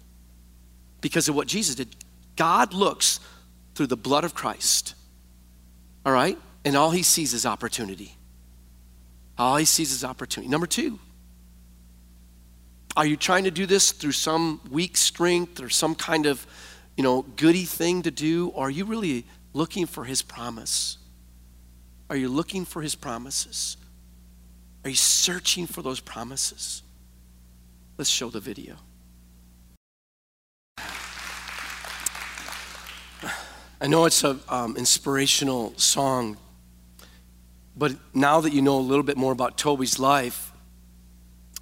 because 1.01 1.29
of 1.29 1.37
what 1.37 1.47
Jesus 1.47 1.77
did. 1.77 1.95
God 2.35 2.75
looks 2.75 3.21
through 3.77 3.87
the 3.87 3.97
blood 3.97 4.25
of 4.25 4.35
Christ, 4.35 4.97
all 6.05 6.13
right? 6.13 6.37
And 6.65 6.75
all 6.75 6.91
he 6.91 7.05
sees 7.05 7.33
is 7.33 7.47
opportunity. 7.47 8.17
All 9.39 9.57
he 9.57 9.67
sees 9.67 9.93
is 9.93 10.03
opportunity. 10.03 10.51
Number 10.51 10.67
two, 10.67 10.99
are 12.97 13.07
you 13.07 13.17
trying 13.17 13.45
to 13.45 13.53
do 13.53 13.67
this 13.67 13.93
through 13.93 14.13
some 14.13 14.61
weak 14.69 14.97
strength 14.97 15.63
or 15.63 15.69
some 15.69 15.95
kind 15.95 16.27
of 16.27 16.45
you 17.01 17.03
know, 17.03 17.23
goody 17.23 17.65
thing 17.65 18.03
to 18.03 18.11
do? 18.11 18.49
Or 18.49 18.67
are 18.67 18.71
you 18.71 18.85
really 18.85 19.25
looking 19.55 19.87
for 19.87 20.05
his 20.05 20.21
promise? 20.21 20.99
Are 22.11 22.17
you 22.17 22.29
looking 22.29 22.67
for 22.67 22.83
his 22.83 22.95
promises? 22.95 23.79
Are 24.85 24.91
you 24.91 24.97
searching 24.97 25.67
for 25.67 25.81
those 25.81 25.99
promises? 25.99 26.83
Let's 27.97 28.11
show 28.11 28.29
the 28.29 28.39
video. 28.39 28.77
I 33.81 33.87
know 33.87 34.05
it's 34.05 34.23
an 34.23 34.41
um, 34.51 34.77
inspirational 34.77 35.73
song, 35.79 36.37
but 37.75 37.93
now 38.13 38.43
that 38.43 38.53
you 38.53 38.61
know 38.61 38.79
a 38.79 38.87
little 38.87 39.05
bit 39.05 39.17
more 39.17 39.33
about 39.33 39.57
Toby's 39.57 39.99
life, 39.99 40.53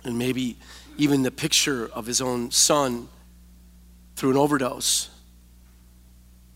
and 0.02 0.18
maybe 0.18 0.56
even 0.96 1.22
the 1.22 1.30
picture 1.30 1.86
of 1.92 2.06
his 2.06 2.20
own 2.20 2.50
son 2.50 3.06
through 4.16 4.32
an 4.32 4.36
overdose, 4.36 5.10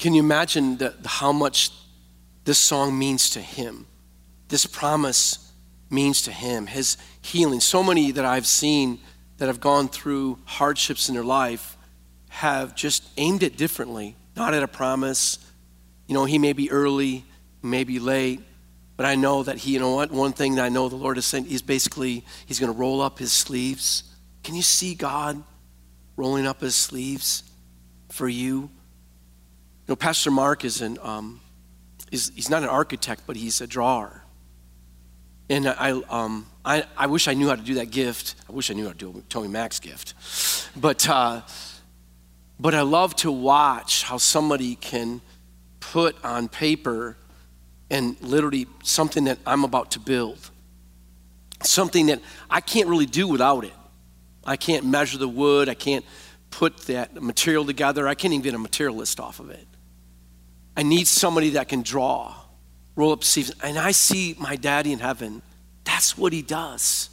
can 0.03 0.15
you 0.15 0.21
imagine 0.21 0.79
the, 0.79 0.93
how 1.07 1.31
much 1.31 1.71
this 2.43 2.59
song 2.59 2.99
means 2.99 3.31
to 3.31 3.41
him? 3.41 3.87
This 4.49 4.67
promise 4.67 5.53
means 5.91 6.23
to 6.23 6.33
him, 6.33 6.67
his 6.67 6.97
healing. 7.21 7.61
So 7.61 7.85
many 7.85 8.11
that 8.11 8.25
I've 8.25 8.49
seen 8.49 8.99
that 9.39 9.47
have 9.47 9.61
gone 9.61 9.87
through 9.87 10.41
hardships 10.45 11.09
in 11.09 11.15
their 11.15 11.23
life 11.23 11.77
have 12.31 12.75
just 12.75 13.05
aimed 13.17 13.45
it 13.45 13.57
differently, 13.57 14.17
not 14.35 14.55
at 14.55 14.65
a 14.65 14.67
promise. 14.67 15.39
You 16.09 16.15
know, 16.15 16.25
he 16.25 16.37
may 16.37 16.53
be 16.53 16.69
early, 16.69 17.25
may 17.63 17.85
be 17.85 18.01
late, 18.01 18.41
but 18.97 19.07
I 19.07 19.15
know 19.15 19.45
that 19.45 19.59
he, 19.59 19.75
you 19.75 19.79
know 19.79 19.95
what? 19.95 20.11
One 20.11 20.33
thing 20.33 20.57
that 20.57 20.65
I 20.65 20.69
know 20.69 20.89
the 20.89 20.97
Lord 20.97 21.17
is 21.17 21.27
saying, 21.27 21.45
he's 21.45 21.63
basically, 21.63 22.25
he's 22.47 22.59
going 22.59 22.73
to 22.73 22.77
roll 22.77 23.01
up 23.01 23.21
his 23.21 23.31
sleeves. 23.31 24.03
Can 24.43 24.57
you 24.57 24.63
see 24.63 24.97
God 24.97 25.41
rolling 26.17 26.45
up 26.45 26.61
his 26.61 26.75
sleeves 26.75 27.45
for 28.09 28.29
you? 28.29 28.69
Know, 29.89 29.97
Pastor 29.97 30.31
Mark 30.31 30.65
is 30.65 30.81
an, 30.81 30.99
um, 31.03 31.41
is, 32.11 32.33
he's 32.35 32.51
not 32.51 32.63
an 32.63 32.69
architect, 32.69 33.23
but 33.27 33.37
he's 33.37 33.61
a 33.61 33.67
drawer. 33.67 34.23
And 35.49 35.69
I, 35.69 35.91
um, 36.09 36.47
I, 36.65 36.85
I 36.97 37.07
wish 37.07 37.29
I 37.29 37.35
knew 37.35 37.49
how 37.49 37.57
to 37.57 37.63
do 37.63 37.75
that 37.75 37.91
gift. 37.91 38.37
I 38.49 38.53
wish 38.53 38.71
I 38.71 38.75
knew 38.75 38.85
how 38.85 38.93
to 38.93 38.97
do 38.97 39.25
TobyMac's 39.29 39.81
gift. 39.81 40.15
But, 40.81 41.09
uh, 41.09 41.43
but 42.59 42.75
I 42.75 42.83
love 42.83 43.17
to 43.17 43.33
watch 43.33 44.05
how 44.05 44.19
somebody 44.19 44.77
can 44.77 45.21
put 45.81 46.17
on 46.25 46.49
paper 46.49 47.17
and 47.91 48.17
literally 48.23 48.67
something 48.83 49.25
that 49.25 49.39
I'm 49.47 49.65
about 49.65 49.91
to 49.93 50.01
build. 50.01 50.51
Something 51.63 52.07
that 52.07 52.21
I 52.49 52.61
can't 52.61 52.89
really 52.89 53.07
do 53.07 53.27
without 53.29 53.65
it. 53.65 53.75
I 54.45 54.57
can't 54.57 54.87
measure 54.87 55.19
the 55.19 55.29
wood. 55.29 55.69
I 55.69 55.75
can't 55.75 56.05
put 56.51 56.79
that 56.87 57.21
material 57.21 57.65
together. 57.65 58.09
I 58.09 58.15
can't 58.15 58.33
even 58.33 58.43
get 58.43 58.55
a 58.55 58.59
materialist 58.59 59.21
off 59.21 59.41
of 59.41 59.51
it. 59.51 59.67
I 60.77 60.83
need 60.83 61.07
somebody 61.07 61.51
that 61.51 61.69
can 61.69 61.83
draw, 61.83 62.35
roll 62.97 63.13
up 63.13 63.25
sleeves. 63.25 63.53
And 63.63 63.79
I 63.79 63.93
see 63.93 64.35
my 64.39 64.57
daddy 64.57 64.93
in 64.93 64.99
heaven. 64.99 65.43
That's 65.85 66.17
what 66.17 66.33
he 66.33 66.43
does. 66.43 67.11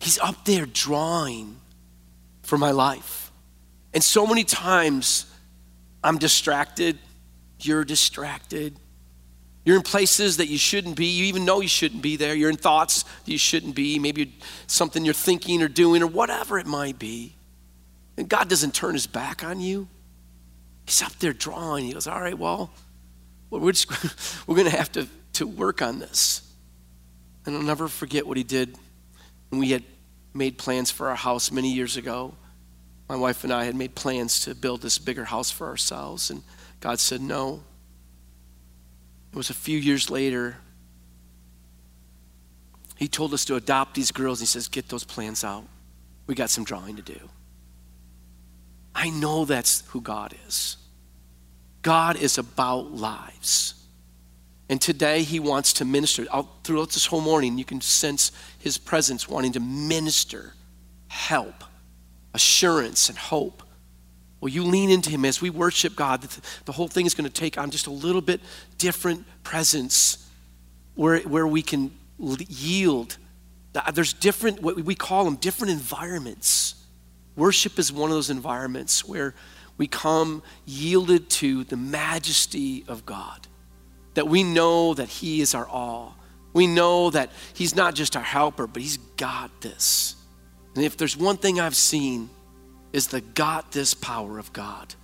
He's 0.00 0.18
up 0.18 0.44
there 0.44 0.66
drawing 0.66 1.60
for 2.42 2.58
my 2.58 2.70
life. 2.70 3.32
And 3.94 4.04
so 4.04 4.26
many 4.26 4.44
times 4.44 5.26
I'm 6.02 6.18
distracted, 6.18 6.98
you're 7.60 7.84
distracted. 7.84 8.76
You're 9.64 9.76
in 9.76 9.82
places 9.82 10.36
that 10.36 10.48
you 10.48 10.58
shouldn't 10.58 10.94
be. 10.94 11.06
You 11.06 11.24
even 11.24 11.46
know 11.46 11.60
you 11.60 11.68
shouldn't 11.68 12.02
be 12.02 12.16
there. 12.16 12.34
You're 12.34 12.50
in 12.50 12.56
thoughts 12.56 13.02
that 13.02 13.30
you 13.32 13.38
shouldn't 13.38 13.74
be. 13.74 13.98
Maybe 13.98 14.34
something 14.66 15.04
you're 15.04 15.14
thinking 15.14 15.62
or 15.62 15.68
doing 15.68 16.02
or 16.02 16.06
whatever 16.06 16.58
it 16.58 16.66
might 16.66 16.98
be. 16.98 17.34
And 18.18 18.28
God 18.28 18.48
doesn't 18.48 18.74
turn 18.74 18.92
his 18.92 19.06
back 19.06 19.42
on 19.42 19.60
you. 19.60 19.88
He's 20.84 21.02
up 21.02 21.12
there 21.18 21.32
drawing. 21.32 21.84
He 21.86 21.92
goes, 21.92 22.06
All 22.06 22.20
right, 22.20 22.38
well, 22.38 22.70
we're, 23.50 23.60
we're 24.46 24.56
going 24.56 24.70
to 24.70 24.76
have 24.76 24.92
to, 24.92 25.06
to 25.34 25.46
work 25.46 25.82
on 25.82 25.98
this. 25.98 26.40
And 27.46 27.56
I'll 27.56 27.62
never 27.62 27.88
forget 27.88 28.26
what 28.26 28.36
he 28.36 28.42
did 28.42 28.76
we 29.58 29.70
had 29.70 29.84
made 30.32 30.58
plans 30.58 30.90
for 30.90 31.08
our 31.08 31.14
house 31.16 31.50
many 31.50 31.72
years 31.72 31.96
ago. 31.96 32.34
My 33.08 33.16
wife 33.16 33.44
and 33.44 33.52
I 33.52 33.64
had 33.64 33.74
made 33.74 33.94
plans 33.94 34.40
to 34.40 34.54
build 34.54 34.82
this 34.82 34.98
bigger 34.98 35.24
house 35.24 35.50
for 35.50 35.66
ourselves, 35.66 36.30
and 36.30 36.42
God 36.80 36.98
said 36.98 37.20
no. 37.20 37.62
It 39.32 39.36
was 39.36 39.50
a 39.50 39.54
few 39.54 39.78
years 39.78 40.10
later 40.10 40.56
He 42.96 43.08
told 43.08 43.34
us 43.34 43.44
to 43.46 43.56
adopt 43.56 43.94
these 43.94 44.12
girls. 44.12 44.38
He 44.38 44.46
says, 44.46 44.68
Get 44.68 44.88
those 44.88 45.04
plans 45.04 45.42
out. 45.42 45.64
We 46.26 46.34
got 46.34 46.48
some 46.48 46.64
drawing 46.64 46.96
to 46.96 47.02
do. 47.02 47.28
I 48.94 49.10
know 49.10 49.44
that's 49.44 49.82
who 49.88 50.00
God 50.00 50.34
is. 50.46 50.76
God 51.82 52.16
is 52.16 52.38
about 52.38 52.92
lives. 52.92 53.74
And 54.68 54.80
today 54.80 55.22
he 55.22 55.40
wants 55.40 55.74
to 55.74 55.84
minister. 55.84 56.26
Out 56.32 56.48
throughout 56.64 56.90
this 56.90 57.06
whole 57.06 57.20
morning, 57.20 57.58
you 57.58 57.64
can 57.64 57.80
sense 57.80 58.32
his 58.58 58.78
presence 58.78 59.28
wanting 59.28 59.52
to 59.52 59.60
minister, 59.60 60.54
help, 61.08 61.64
assurance, 62.32 63.08
and 63.08 63.18
hope. 63.18 63.62
Will 64.40 64.48
you 64.48 64.64
lean 64.64 64.90
into 64.90 65.10
him 65.10 65.24
as 65.24 65.42
we 65.42 65.50
worship 65.50 65.96
God? 65.96 66.26
The 66.64 66.72
whole 66.72 66.88
thing 66.88 67.06
is 67.06 67.14
going 67.14 67.28
to 67.28 67.32
take 67.32 67.58
on 67.58 67.70
just 67.70 67.86
a 67.86 67.90
little 67.90 68.22
bit 68.22 68.40
different 68.78 69.24
presence 69.42 70.28
where, 70.94 71.20
where 71.20 71.46
we 71.46 71.62
can 71.62 71.90
yield. 72.18 73.18
There's 73.92 74.12
different, 74.12 74.62
what 74.62 74.76
we 74.76 74.94
call 74.94 75.24
them, 75.24 75.36
different 75.36 75.72
environments. 75.72 76.74
Worship 77.36 77.78
is 77.78 77.92
one 77.92 78.10
of 78.10 78.16
those 78.16 78.30
environments 78.30 79.04
where 79.04 79.34
we 79.76 79.86
come 79.86 80.42
yielded 80.64 81.28
to 81.30 81.64
the 81.64 81.76
majesty 81.76 82.84
of 82.86 83.04
God. 83.04 83.46
That 84.14 84.28
we 84.28 84.44
know 84.44 84.94
that 84.94 85.08
He 85.08 85.40
is 85.40 85.54
our 85.54 85.66
all. 85.66 86.16
We 86.52 86.66
know 86.66 87.10
that 87.10 87.30
He's 87.52 87.74
not 87.74 87.94
just 87.94 88.16
our 88.16 88.22
helper, 88.22 88.66
but 88.66 88.82
He's 88.82 88.98
got 89.16 89.60
this. 89.60 90.14
And 90.76 90.84
if 90.84 90.96
there's 90.96 91.16
one 91.16 91.36
thing 91.36 91.58
I've 91.58 91.76
seen, 91.76 92.30
is 92.92 93.08
the 93.08 93.20
got 93.20 93.72
this 93.72 93.92
power 93.92 94.38
of 94.38 94.52
God. 94.52 94.94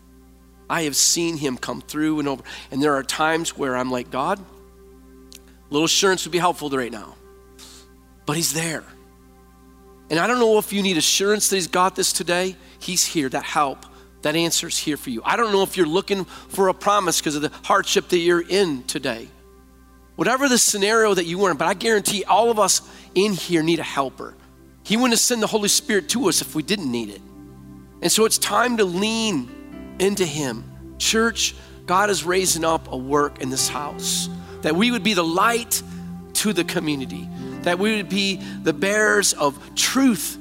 I 0.71 0.83
have 0.83 0.95
seen 0.95 1.37
Him 1.37 1.59
come 1.59 1.81
through 1.81 2.21
and 2.21 2.29
over. 2.29 2.45
And 2.71 2.81
there 2.81 2.95
are 2.95 3.03
times 3.03 3.59
where 3.59 3.77
I'm 3.77 3.91
like, 3.91 4.13
God, 4.13 4.39
little 5.71 5.87
assurance 5.87 6.25
would 6.25 6.31
be 6.31 6.39
helpful 6.39 6.71
right 6.71 6.93
now. 6.93 7.17
But 8.27 8.37
He's 8.37 8.53
there. 8.53 8.85
And 10.11 10.19
I 10.19 10.27
don't 10.27 10.41
know 10.41 10.59
if 10.59 10.73
you 10.73 10.83
need 10.83 10.97
assurance 10.97 11.49
that 11.49 11.57
He's 11.57 11.69
got 11.69 11.97
this 11.97 12.13
today. 12.13 12.57
He's 12.79 13.07
here, 13.07 13.29
that 13.29 13.45
help 13.45 13.87
that 14.23 14.37
answer 14.37 14.69
is 14.69 14.79
here 14.79 14.97
for 14.97 15.11
you. 15.11 15.23
I 15.25 15.37
don't 15.37 15.53
know 15.53 15.63
if 15.63 15.77
you're 15.77 15.87
looking 15.87 16.25
for 16.25 16.69
a 16.69 16.75
promise 16.75 17.21
because 17.21 17.37
of 17.37 17.43
the 17.43 17.51
hardship 17.65 18.09
that 18.09 18.19
you're 18.19 18.47
in 18.47 18.83
today. 18.85 19.29
Whatever 20.17 20.49
the 20.49 20.59
scenario 20.59 21.15
that 21.15 21.25
you 21.25 21.43
are 21.45 21.51
in, 21.51 21.57
but 21.57 21.67
I 21.67 21.75
guarantee 21.75 22.25
all 22.25 22.51
of 22.51 22.59
us 22.59 22.83
in 23.15 23.33
here 23.33 23.63
need 23.63 23.79
a 23.79 23.85
helper. 23.85 24.35
He 24.83 24.97
wouldn't 24.97 25.13
have 25.13 25.21
sent 25.21 25.41
the 25.41 25.47
Holy 25.47 25.69
Spirit 25.69 26.09
to 26.11 26.29
us 26.29 26.43
if 26.43 26.55
we 26.55 26.63
didn't 26.63 26.91
need 26.91 27.11
it. 27.11 27.23
And 28.03 28.13
so 28.13 28.25
it's 28.25 28.39
time 28.39 28.77
to 28.79 28.85
lean 28.85 29.97
into 29.99 30.27
Him. 30.27 30.65
Church, 30.99 31.55
God 31.87 32.11
is 32.11 32.25
raising 32.25 32.65
up 32.65 32.93
a 32.93 32.97
work 32.97 33.41
in 33.41 33.49
this 33.49 33.69
house 33.69 34.29
that 34.61 34.77
we 34.77 34.91
would 34.91 35.03
be 35.03 35.15
the 35.15 35.25
light 35.25 35.83
to 36.35 36.53
the 36.53 36.65
community, 36.65 37.27
that 37.63 37.79
we 37.79 37.97
would 37.97 38.09
be 38.09 38.37
the 38.63 38.73
bearers 38.73 39.33
of 39.33 39.75
truth 39.75 40.39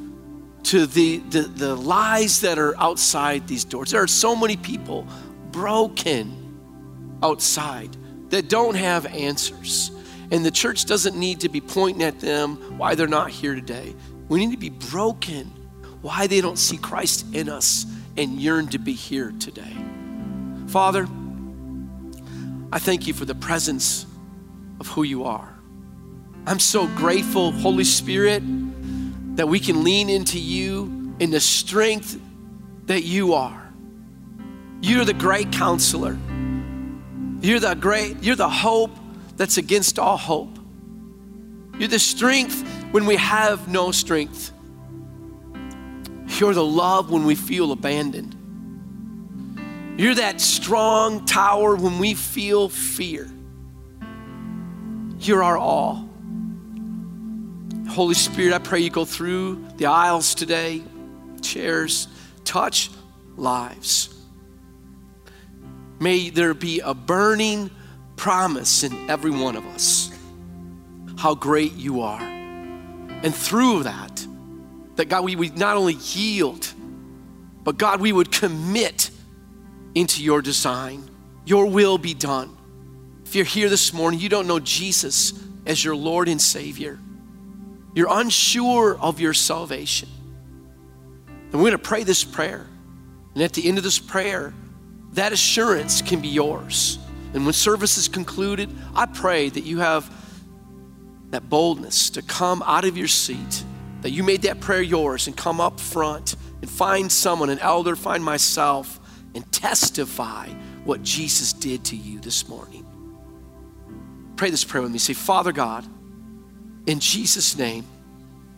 to 0.63 0.85
the, 0.85 1.17
the, 1.29 1.41
the 1.41 1.75
lies 1.75 2.41
that 2.41 2.59
are 2.59 2.77
outside 2.79 3.47
these 3.47 3.63
doors. 3.63 3.91
There 3.91 4.03
are 4.03 4.07
so 4.07 4.35
many 4.35 4.57
people 4.57 5.07
broken 5.51 7.19
outside 7.23 7.95
that 8.29 8.49
don't 8.49 8.75
have 8.75 9.05
answers. 9.07 9.91
And 10.31 10.45
the 10.45 10.51
church 10.51 10.85
doesn't 10.85 11.15
need 11.15 11.39
to 11.41 11.49
be 11.49 11.59
pointing 11.59 12.03
at 12.03 12.19
them 12.19 12.77
why 12.77 12.95
they're 12.95 13.07
not 13.07 13.31
here 13.31 13.55
today. 13.55 13.95
We 14.27 14.45
need 14.45 14.51
to 14.51 14.57
be 14.57 14.69
broken 14.69 15.45
why 16.01 16.27
they 16.27 16.39
don't 16.39 16.59
see 16.59 16.77
Christ 16.77 17.25
in 17.33 17.49
us 17.49 17.85
and 18.15 18.39
yearn 18.39 18.67
to 18.67 18.77
be 18.77 18.93
here 18.93 19.33
today. 19.39 19.75
Father, 20.67 21.07
I 22.71 22.77
thank 22.77 23.07
you 23.07 23.13
for 23.13 23.25
the 23.25 23.33
presence 23.33 24.05
of 24.79 24.87
who 24.87 25.03
you 25.03 25.23
are. 25.23 25.58
I'm 26.49 26.59
so 26.59 26.87
grateful, 26.87 27.51
Holy 27.51 27.83
Spirit 27.83 28.41
that 29.35 29.47
we 29.47 29.59
can 29.59 29.83
lean 29.83 30.09
into 30.09 30.39
you 30.39 31.15
in 31.19 31.29
the 31.29 31.39
strength 31.39 32.19
that 32.87 33.03
you 33.03 33.35
are. 33.35 33.71
You're 34.81 35.05
the 35.05 35.13
great 35.13 35.51
counselor. 35.51 36.17
You're 37.41 37.59
the 37.59 37.75
great, 37.75 38.23
you're 38.23 38.35
the 38.35 38.49
hope 38.49 38.89
that's 39.37 39.59
against 39.59 39.99
all 39.99 40.17
hope. 40.17 40.57
You're 41.77 41.87
the 41.87 41.99
strength 41.99 42.67
when 42.89 43.05
we 43.05 43.17
have 43.17 43.67
no 43.67 43.91
strength. 43.91 44.51
You're 46.39 46.55
the 46.55 46.65
love 46.65 47.11
when 47.11 47.25
we 47.25 47.35
feel 47.35 47.71
abandoned. 47.71 48.35
You're 49.99 50.15
that 50.15 50.41
strong 50.41 51.25
tower 51.25 51.75
when 51.75 51.99
we 51.99 52.15
feel 52.15 52.69
fear. 52.69 53.29
You're 55.19 55.43
our 55.43 55.55
all. 55.55 56.08
Holy 57.89 58.13
Spirit, 58.13 58.53
I 58.53 58.59
pray 58.59 58.81
you 58.81 58.91
go 58.91 59.03
through 59.03 59.65
the 59.77 59.87
aisles 59.87 60.35
today, 60.35 60.83
chairs, 61.41 62.07
touch 62.45 62.91
lives. 63.35 64.13
May 65.99 66.29
there 66.29 66.53
be 66.53 66.81
a 66.81 66.93
burning 66.93 67.71
promise 68.15 68.83
in 68.83 69.09
every 69.09 69.31
one 69.31 69.55
of 69.55 69.65
us 69.65 70.11
how 71.17 71.35
great 71.35 71.73
you 71.73 72.01
are. 72.01 72.21
And 72.21 73.35
through 73.35 73.83
that, 73.83 74.25
that 74.95 75.09
God, 75.09 75.25
we 75.25 75.35
would 75.35 75.57
not 75.57 75.75
only 75.75 75.95
yield, 75.95 76.71
but 77.63 77.77
God, 77.77 77.99
we 77.99 78.13
would 78.13 78.31
commit 78.31 79.09
into 79.95 80.23
your 80.23 80.41
design. 80.41 81.09
Your 81.45 81.65
will 81.65 81.97
be 81.97 82.13
done. 82.13 82.55
If 83.25 83.35
you're 83.35 83.45
here 83.45 83.67
this 83.67 83.93
morning, 83.93 84.19
you 84.19 84.29
don't 84.29 84.47
know 84.47 84.59
Jesus 84.59 85.33
as 85.65 85.83
your 85.83 85.95
Lord 85.95 86.29
and 86.29 86.41
Savior 86.41 86.99
you're 87.93 88.07
unsure 88.09 88.97
of 88.99 89.19
your 89.19 89.33
salvation. 89.33 90.09
And 91.27 91.53
we're 91.53 91.69
going 91.69 91.71
to 91.71 91.77
pray 91.79 92.03
this 92.03 92.23
prayer. 92.23 92.67
And 93.33 93.43
at 93.43 93.53
the 93.53 93.67
end 93.67 93.77
of 93.77 93.83
this 93.83 93.99
prayer, 93.99 94.53
that 95.13 95.33
assurance 95.33 96.01
can 96.01 96.21
be 96.21 96.27
yours. 96.27 96.99
And 97.33 97.45
when 97.45 97.53
service 97.53 97.97
is 97.97 98.07
concluded, 98.07 98.69
I 98.95 99.05
pray 99.05 99.49
that 99.49 99.63
you 99.63 99.79
have 99.79 100.13
that 101.31 101.49
boldness 101.49 102.11
to 102.11 102.21
come 102.21 102.63
out 102.65 102.85
of 102.85 102.97
your 102.97 103.07
seat, 103.07 103.63
that 104.01 104.11
you 104.11 104.23
made 104.23 104.43
that 104.43 104.59
prayer 104.59 104.81
yours 104.81 105.27
and 105.27 105.35
come 105.35 105.59
up 105.59 105.79
front 105.79 106.35
and 106.61 106.69
find 106.69 107.11
someone, 107.11 107.49
an 107.49 107.59
elder, 107.59 107.95
find 107.95 108.23
myself, 108.23 108.99
and 109.35 109.49
testify 109.51 110.47
what 110.83 111.03
Jesus 111.03 111.53
did 111.53 111.85
to 111.85 111.95
you 111.95 112.19
this 112.19 112.47
morning. 112.47 112.85
Pray 114.35 114.49
this 114.49 114.63
prayer 114.63 114.81
with 114.81 114.91
me. 114.91 114.99
Say, 114.99 115.13
Father 115.13 115.51
God, 115.51 115.85
in 116.89 116.99
Jesus' 116.99 117.55
name, 117.55 117.85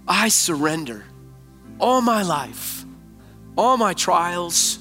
I 0.07 0.29
surrender 0.29 1.03
all 1.81 1.99
my 1.99 2.23
life, 2.23 2.85
all 3.57 3.75
my 3.75 3.93
trials, 3.93 4.79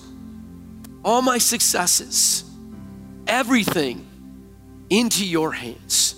all 1.04 1.20
my 1.20 1.38
successes, 1.38 2.44
everything 3.26 4.06
into 4.88 5.26
your 5.26 5.50
hands. 5.50 6.14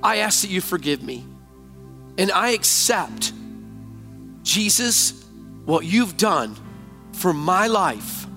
I 0.00 0.18
ask 0.18 0.42
that 0.42 0.50
you 0.50 0.60
forgive 0.60 1.02
me. 1.02 1.24
And 2.18 2.30
I 2.30 2.50
accept, 2.50 3.32
Jesus, 4.44 5.24
what 5.64 5.84
you've 5.84 6.16
done 6.16 6.54
for 7.14 7.32
my 7.32 7.66
life 7.66 8.28